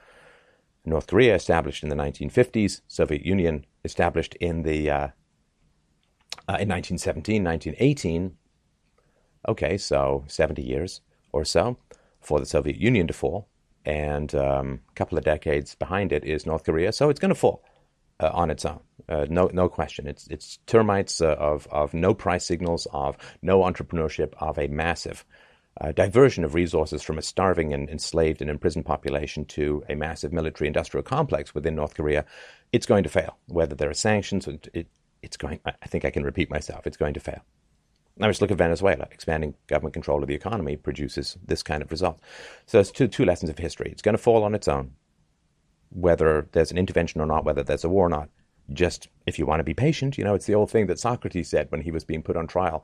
North 0.87 1.07
Korea 1.07 1.35
established 1.35 1.83
in 1.83 1.89
the 1.89 1.95
1950s, 1.95 2.81
Soviet 2.87 3.25
Union 3.25 3.65
established 3.83 4.35
in 4.35 4.63
the 4.63 4.89
uh, 4.89 5.07
uh, 6.49 6.57
in 6.59 6.69
1917, 6.69 7.43
1918. 7.43 8.37
Okay, 9.49 9.77
so 9.77 10.23
70 10.27 10.61
years 10.61 11.01
or 11.33 11.43
so 11.43 11.77
for 12.21 12.39
the 12.39 12.45
Soviet 12.45 12.77
Union 12.77 13.07
to 13.07 13.13
fall, 13.13 13.49
and 13.85 14.33
um, 14.33 14.79
a 14.89 14.93
couple 14.93 15.17
of 15.17 15.25
decades 15.25 15.75
behind 15.75 16.11
it 16.11 16.23
is 16.23 16.45
North 16.45 16.63
Korea. 16.63 16.91
So 16.91 17.09
it's 17.09 17.19
going 17.19 17.33
to 17.33 17.35
fall 17.35 17.63
uh, 18.19 18.31
on 18.33 18.49
its 18.49 18.65
own, 18.65 18.79
uh, 19.09 19.25
no 19.29 19.49
no 19.53 19.67
question. 19.67 20.07
It's 20.07 20.25
it's 20.27 20.57
termites 20.67 21.19
uh, 21.21 21.35
of 21.37 21.67
of 21.69 21.93
no 21.93 22.13
price 22.13 22.45
signals, 22.45 22.87
of 22.93 23.17
no 23.41 23.61
entrepreneurship, 23.61 24.33
of 24.39 24.57
a 24.57 24.67
massive 24.67 25.25
uh, 25.81 25.91
diversion 25.91 26.43
of 26.43 26.53
resources 26.53 27.03
from 27.03 27.17
a 27.17 27.21
starving 27.21 27.73
and 27.73 27.89
enslaved 27.89 28.41
and 28.41 28.49
imprisoned 28.49 28.85
population 28.85 29.45
to 29.45 29.83
a 29.89 29.95
massive 29.95 30.33
military 30.33 30.67
industrial 30.67 31.03
complex 31.03 31.53
within 31.53 31.75
North 31.75 31.95
Korea, 31.95 32.25
it's 32.71 32.85
going 32.85 33.03
to 33.03 33.09
fail. 33.09 33.37
Whether 33.47 33.75
there 33.75 33.89
are 33.89 33.93
sanctions, 33.93 34.47
it, 34.47 34.67
it, 34.73 34.87
it's 35.21 35.37
going. 35.37 35.59
I 35.65 35.87
think 35.87 36.05
I 36.05 36.09
can 36.09 36.23
repeat 36.23 36.49
myself. 36.49 36.87
It's 36.87 36.97
going 36.97 37.13
to 37.13 37.19
fail. 37.19 37.41
Now 38.17 38.27
just 38.27 38.41
look 38.41 38.51
at 38.51 38.57
Venezuela. 38.57 39.07
Expanding 39.11 39.53
government 39.67 39.93
control 39.93 40.21
of 40.21 40.27
the 40.27 40.35
economy 40.35 40.75
produces 40.75 41.37
this 41.45 41.61
kind 41.61 41.83
of 41.83 41.91
result. 41.91 42.19
So 42.65 42.77
there's 42.77 42.91
two 42.91 43.07
two 43.07 43.25
lessons 43.25 43.49
of 43.49 43.57
history. 43.57 43.89
It's 43.91 44.01
going 44.01 44.17
to 44.17 44.21
fall 44.21 44.43
on 44.43 44.55
its 44.55 44.67
own, 44.67 44.93
whether 45.89 46.47
there's 46.51 46.71
an 46.71 46.77
intervention 46.77 47.21
or 47.21 47.27
not, 47.27 47.45
whether 47.45 47.63
there's 47.63 47.83
a 47.83 47.89
war 47.89 48.07
or 48.07 48.09
not. 48.09 48.29
Just 48.73 49.07
if 49.25 49.39
you 49.39 49.45
want 49.45 49.61
to 49.61 49.63
be 49.63 49.73
patient, 49.73 50.17
you 50.17 50.25
know, 50.25 50.33
it's 50.33 50.45
the 50.45 50.55
old 50.55 50.69
thing 50.69 50.87
that 50.87 50.99
Socrates 50.99 51.49
said 51.49 51.71
when 51.71 51.81
he 51.81 51.91
was 51.91 52.03
being 52.03 52.23
put 52.23 52.35
on 52.35 52.47
trial 52.47 52.83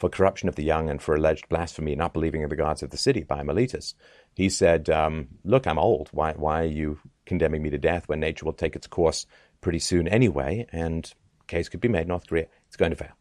for 0.00 0.08
corruption 0.08 0.48
of 0.48 0.56
the 0.56 0.64
young 0.64 0.88
and 0.88 1.00
for 1.00 1.14
alleged 1.14 1.48
blasphemy, 1.50 1.94
not 1.94 2.14
believing 2.14 2.40
in 2.42 2.48
the 2.48 2.56
gods 2.56 2.82
of 2.82 2.88
the 2.88 2.96
city 2.96 3.22
by 3.22 3.42
Meletus. 3.42 3.92
He 4.34 4.48
said, 4.48 4.88
um, 4.88 5.28
Look, 5.44 5.66
I'm 5.66 5.78
old. 5.78 6.08
Why, 6.10 6.32
why 6.32 6.62
are 6.62 6.66
you 6.66 6.98
condemning 7.26 7.62
me 7.62 7.68
to 7.68 7.78
death 7.78 8.08
when 8.08 8.18
nature 8.18 8.46
will 8.46 8.54
take 8.54 8.74
its 8.74 8.86
course 8.86 9.26
pretty 9.60 9.78
soon 9.78 10.08
anyway? 10.08 10.66
And 10.72 11.12
case 11.46 11.68
could 11.68 11.82
be 11.82 11.88
made 11.88 12.08
North 12.08 12.26
Korea, 12.26 12.46
it's 12.66 12.76
going 12.76 12.92
to 12.92 12.96
fail. 12.96 13.12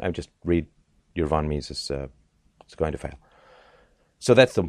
I 0.00 0.10
just 0.10 0.28
read 0.44 0.66
your 1.14 1.28
Mises, 1.42 1.90
uh, 1.90 2.08
it's 2.64 2.74
going 2.74 2.92
to 2.92 2.98
fail. 2.98 3.18
So 4.18 4.34
that's 4.34 4.54
the 4.54 4.68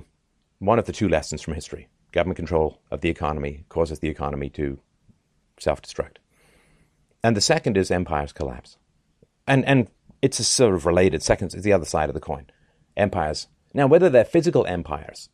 one 0.59 0.79
of 0.79 0.85
the 0.85 0.93
two 0.93 1.09
lessons 1.09 1.41
from 1.41 1.53
history. 1.53 1.89
Government 2.13 2.37
control 2.37 2.79
of 2.91 3.01
the 3.01 3.09
economy 3.09 3.65
causes 3.67 3.99
the 3.99 4.07
economy 4.07 4.49
to 4.51 4.79
self 5.59 5.81
destruct. 5.81 6.17
And 7.23 7.35
the 7.35 7.41
second 7.41 7.75
is 7.75 7.91
empires 7.91 8.31
collapse. 8.31 8.77
And, 9.45 9.65
and 9.65 9.87
it's 10.21 10.39
a 10.39 10.43
sort 10.43 10.75
of 10.75 10.85
related 10.85 11.21
second 11.21 11.53
it's 11.53 11.63
the 11.63 11.73
other 11.73 11.85
side 11.85 12.09
of 12.09 12.13
the 12.13 12.19
coin. 12.21 12.45
Empires. 12.95 13.47
Now 13.73 13.87
whether 13.87 14.09
they're 14.09 14.25
physical 14.25 14.65
empires 14.65 15.29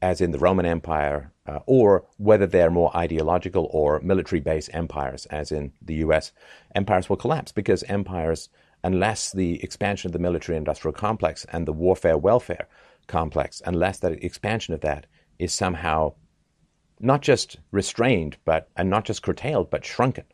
as 0.00 0.20
in 0.20 0.30
the 0.30 0.38
roman 0.38 0.66
empire 0.66 1.32
uh, 1.46 1.58
or 1.66 2.04
whether 2.18 2.46
they're 2.46 2.70
more 2.70 2.96
ideological 2.96 3.68
or 3.72 4.00
military 4.00 4.40
based 4.40 4.70
empires 4.72 5.26
as 5.26 5.50
in 5.50 5.72
the 5.82 5.96
us 5.96 6.32
empires 6.74 7.08
will 7.08 7.16
collapse 7.16 7.52
because 7.52 7.82
empires 7.84 8.48
unless 8.84 9.32
the 9.32 9.62
expansion 9.62 10.08
of 10.08 10.12
the 10.12 10.18
military 10.18 10.56
industrial 10.56 10.92
complex 10.92 11.44
and 11.52 11.66
the 11.66 11.72
warfare 11.72 12.16
welfare 12.16 12.68
complex 13.06 13.60
unless 13.66 13.98
that 13.98 14.12
expansion 14.22 14.74
of 14.74 14.80
that 14.80 15.06
is 15.38 15.52
somehow 15.52 16.12
not 17.00 17.22
just 17.22 17.56
restrained 17.72 18.36
but 18.44 18.68
and 18.76 18.88
not 18.88 19.04
just 19.04 19.22
curtailed 19.22 19.70
but 19.70 19.84
shrunken 19.84 20.24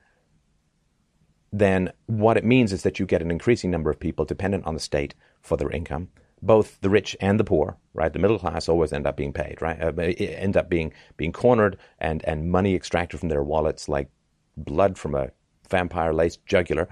then 1.59 1.93
what 2.07 2.37
it 2.37 2.45
means 2.45 2.73
is 2.73 2.83
that 2.83 2.99
you 2.99 3.07
get 3.07 3.23
an 3.23 3.31
increasing 3.31 3.71
number 3.71 3.89
of 3.89 4.01
people 4.01 4.25
dependent 4.25 4.67
on 4.67 4.75
the 4.75 4.81
state 4.81 5.15
for 5.41 5.57
their 5.57 5.71
income, 5.71 6.09
both 6.43 6.81
the 6.81 6.91
rich 6.91 7.17
and 7.21 7.39
the 7.39 7.45
poor, 7.45 7.77
right? 7.93 8.13
The 8.13 8.19
middle 8.19 8.41
class 8.41 8.69
always 8.69 8.93
end 8.93 9.07
up 9.07 9.17
being 9.17 9.33
paid, 9.33 9.63
right? 9.63 9.81
Uh, 9.81 9.93
end 10.01 10.57
up 10.57 10.69
being 10.69 10.93
being 11.17 11.33
cornered 11.33 11.77
and 12.01 12.25
and 12.25 12.51
money 12.51 12.75
extracted 12.75 13.21
from 13.21 13.29
their 13.29 13.45
wallets 13.45 13.89
like 13.89 14.09
blood 14.57 14.99
from 14.99 15.15
a 15.15 15.31
vampire 15.71 16.13
laced 16.13 16.45
jugular. 16.45 16.89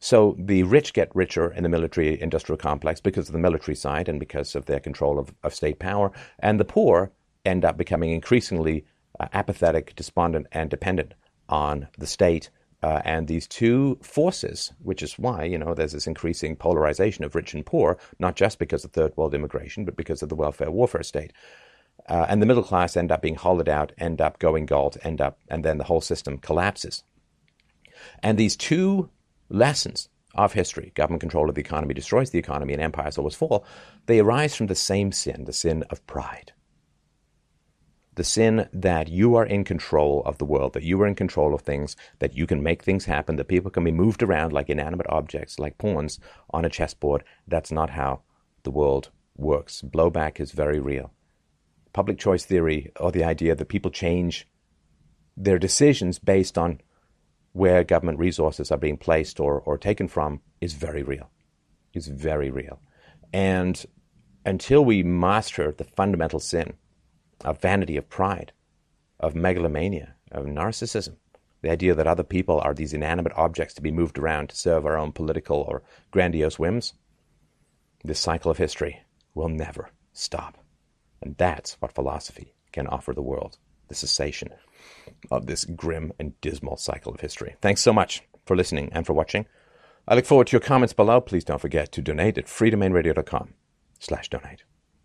So 0.00 0.36
the 0.38 0.64
rich 0.64 0.92
get 0.92 1.16
richer 1.16 1.50
in 1.50 1.62
the 1.62 1.70
military 1.70 2.20
industrial 2.20 2.58
complex 2.58 3.00
because 3.00 3.30
of 3.30 3.32
the 3.32 3.38
military 3.38 3.74
side 3.74 4.06
and 4.10 4.20
because 4.20 4.54
of 4.54 4.66
their 4.66 4.80
control 4.80 5.18
of, 5.18 5.34
of 5.42 5.54
state 5.54 5.78
power, 5.78 6.12
and 6.40 6.60
the 6.60 6.64
poor 6.66 7.10
end 7.46 7.64
up 7.64 7.78
becoming 7.78 8.10
increasingly 8.10 8.84
uh, 9.18 9.28
apathetic, 9.32 9.94
despondent, 9.94 10.46
and 10.52 10.68
dependent 10.68 11.14
on 11.48 11.88
the 11.96 12.06
state 12.06 12.50
uh, 12.84 13.00
and 13.06 13.28
these 13.28 13.48
two 13.48 13.98
forces, 14.02 14.70
which 14.82 15.02
is 15.02 15.18
why, 15.18 15.42
you 15.42 15.56
know, 15.56 15.72
there's 15.72 15.92
this 15.92 16.06
increasing 16.06 16.54
polarization 16.54 17.24
of 17.24 17.34
rich 17.34 17.54
and 17.54 17.64
poor, 17.64 17.96
not 18.18 18.36
just 18.36 18.58
because 18.58 18.84
of 18.84 18.92
third 18.92 19.16
world 19.16 19.34
immigration, 19.34 19.86
but 19.86 19.96
because 19.96 20.22
of 20.22 20.28
the 20.28 20.34
welfare 20.34 20.70
warfare 20.70 21.02
state. 21.02 21.32
Uh, 22.10 22.26
and 22.28 22.42
the 22.42 22.46
middle 22.46 22.62
class 22.62 22.94
end 22.94 23.10
up 23.10 23.22
being 23.22 23.36
hollowed 23.36 23.70
out, 23.70 23.92
end 23.96 24.20
up 24.20 24.38
going 24.38 24.66
galt, 24.66 24.98
end 25.02 25.22
up, 25.22 25.38
and 25.48 25.64
then 25.64 25.78
the 25.78 25.84
whole 25.84 26.02
system 26.02 26.36
collapses. 26.36 27.04
And 28.22 28.36
these 28.36 28.54
two 28.54 29.08
lessons 29.48 30.10
of 30.34 30.52
history, 30.52 30.92
government 30.94 31.22
control 31.22 31.48
of 31.48 31.54
the 31.54 31.62
economy 31.62 31.94
destroys 31.94 32.32
the 32.32 32.38
economy 32.38 32.74
and 32.74 32.82
empires 32.82 33.16
always 33.16 33.34
fall, 33.34 33.64
they 34.04 34.18
arise 34.18 34.54
from 34.54 34.66
the 34.66 34.74
same 34.74 35.10
sin, 35.10 35.46
the 35.46 35.54
sin 35.54 35.84
of 35.88 36.06
pride 36.06 36.52
the 38.16 38.24
sin 38.24 38.68
that 38.72 39.08
you 39.08 39.34
are 39.34 39.46
in 39.46 39.64
control 39.64 40.22
of 40.24 40.38
the 40.38 40.44
world, 40.44 40.72
that 40.74 40.82
you 40.82 41.00
are 41.02 41.06
in 41.06 41.14
control 41.14 41.54
of 41.54 41.62
things, 41.62 41.96
that 42.20 42.36
you 42.36 42.46
can 42.46 42.62
make 42.62 42.82
things 42.82 43.04
happen, 43.04 43.36
that 43.36 43.48
people 43.48 43.70
can 43.70 43.84
be 43.84 43.92
moved 43.92 44.22
around 44.22 44.52
like 44.52 44.70
inanimate 44.70 45.06
objects, 45.08 45.58
like 45.58 45.78
pawns 45.78 46.20
on 46.50 46.64
a 46.64 46.70
chessboard. 46.70 47.24
That's 47.48 47.72
not 47.72 47.90
how 47.90 48.22
the 48.62 48.70
world 48.70 49.10
works. 49.36 49.82
Blowback 49.82 50.40
is 50.40 50.52
very 50.52 50.78
real. 50.78 51.12
Public 51.92 52.18
choice 52.18 52.44
theory, 52.44 52.92
or 52.98 53.12
the 53.12 53.24
idea 53.24 53.54
that 53.54 53.68
people 53.68 53.90
change 53.90 54.48
their 55.36 55.58
decisions 55.58 56.18
based 56.18 56.56
on 56.56 56.80
where 57.52 57.84
government 57.84 58.18
resources 58.18 58.70
are 58.72 58.78
being 58.78 58.96
placed 58.96 59.38
or, 59.38 59.60
or 59.60 59.78
taken 59.78 60.08
from, 60.08 60.40
is 60.60 60.72
very 60.72 61.02
real. 61.02 61.30
Is 61.92 62.08
very 62.08 62.50
real. 62.50 62.80
And 63.32 63.84
until 64.44 64.84
we 64.84 65.02
master 65.02 65.72
the 65.72 65.84
fundamental 65.84 66.40
sin, 66.40 66.74
of 67.44 67.60
vanity, 67.60 67.96
of 67.96 68.08
pride, 68.08 68.52
of 69.20 69.34
megalomania, 69.34 70.14
of 70.30 70.46
narcissism. 70.46 71.16
The 71.62 71.70
idea 71.70 71.94
that 71.94 72.06
other 72.06 72.22
people 72.22 72.60
are 72.60 72.74
these 72.74 72.92
inanimate 72.92 73.32
objects 73.36 73.74
to 73.74 73.82
be 73.82 73.90
moved 73.90 74.18
around 74.18 74.50
to 74.50 74.56
serve 74.56 74.84
our 74.84 74.98
own 74.98 75.12
political 75.12 75.58
or 75.68 75.82
grandiose 76.10 76.58
whims. 76.58 76.92
This 78.04 78.20
cycle 78.20 78.50
of 78.50 78.58
history 78.58 79.00
will 79.34 79.48
never 79.48 79.90
stop. 80.12 80.58
And 81.22 81.36
that's 81.38 81.80
what 81.80 81.94
philosophy 81.94 82.54
can 82.72 82.86
offer 82.86 83.14
the 83.14 83.22
world 83.22 83.58
the 83.88 83.94
cessation 83.94 84.48
of 85.30 85.46
this 85.46 85.64
grim 85.64 86.12
and 86.18 86.38
dismal 86.40 86.76
cycle 86.76 87.12
of 87.12 87.20
history. 87.20 87.56
Thanks 87.60 87.80
so 87.80 87.92
much 87.92 88.22
for 88.44 88.56
listening 88.56 88.90
and 88.92 89.06
for 89.06 89.12
watching. 89.12 89.46
I 90.06 90.14
look 90.14 90.26
forward 90.26 90.48
to 90.48 90.52
your 90.52 90.60
comments 90.60 90.92
below. 90.92 91.20
Please 91.20 91.44
don't 91.44 91.60
forget 91.60 91.92
to 91.92 92.02
donate 92.02 92.38
at 92.38 92.46
freedomainradio.com 92.46 93.54
slash 93.98 94.28
donate. 94.28 94.64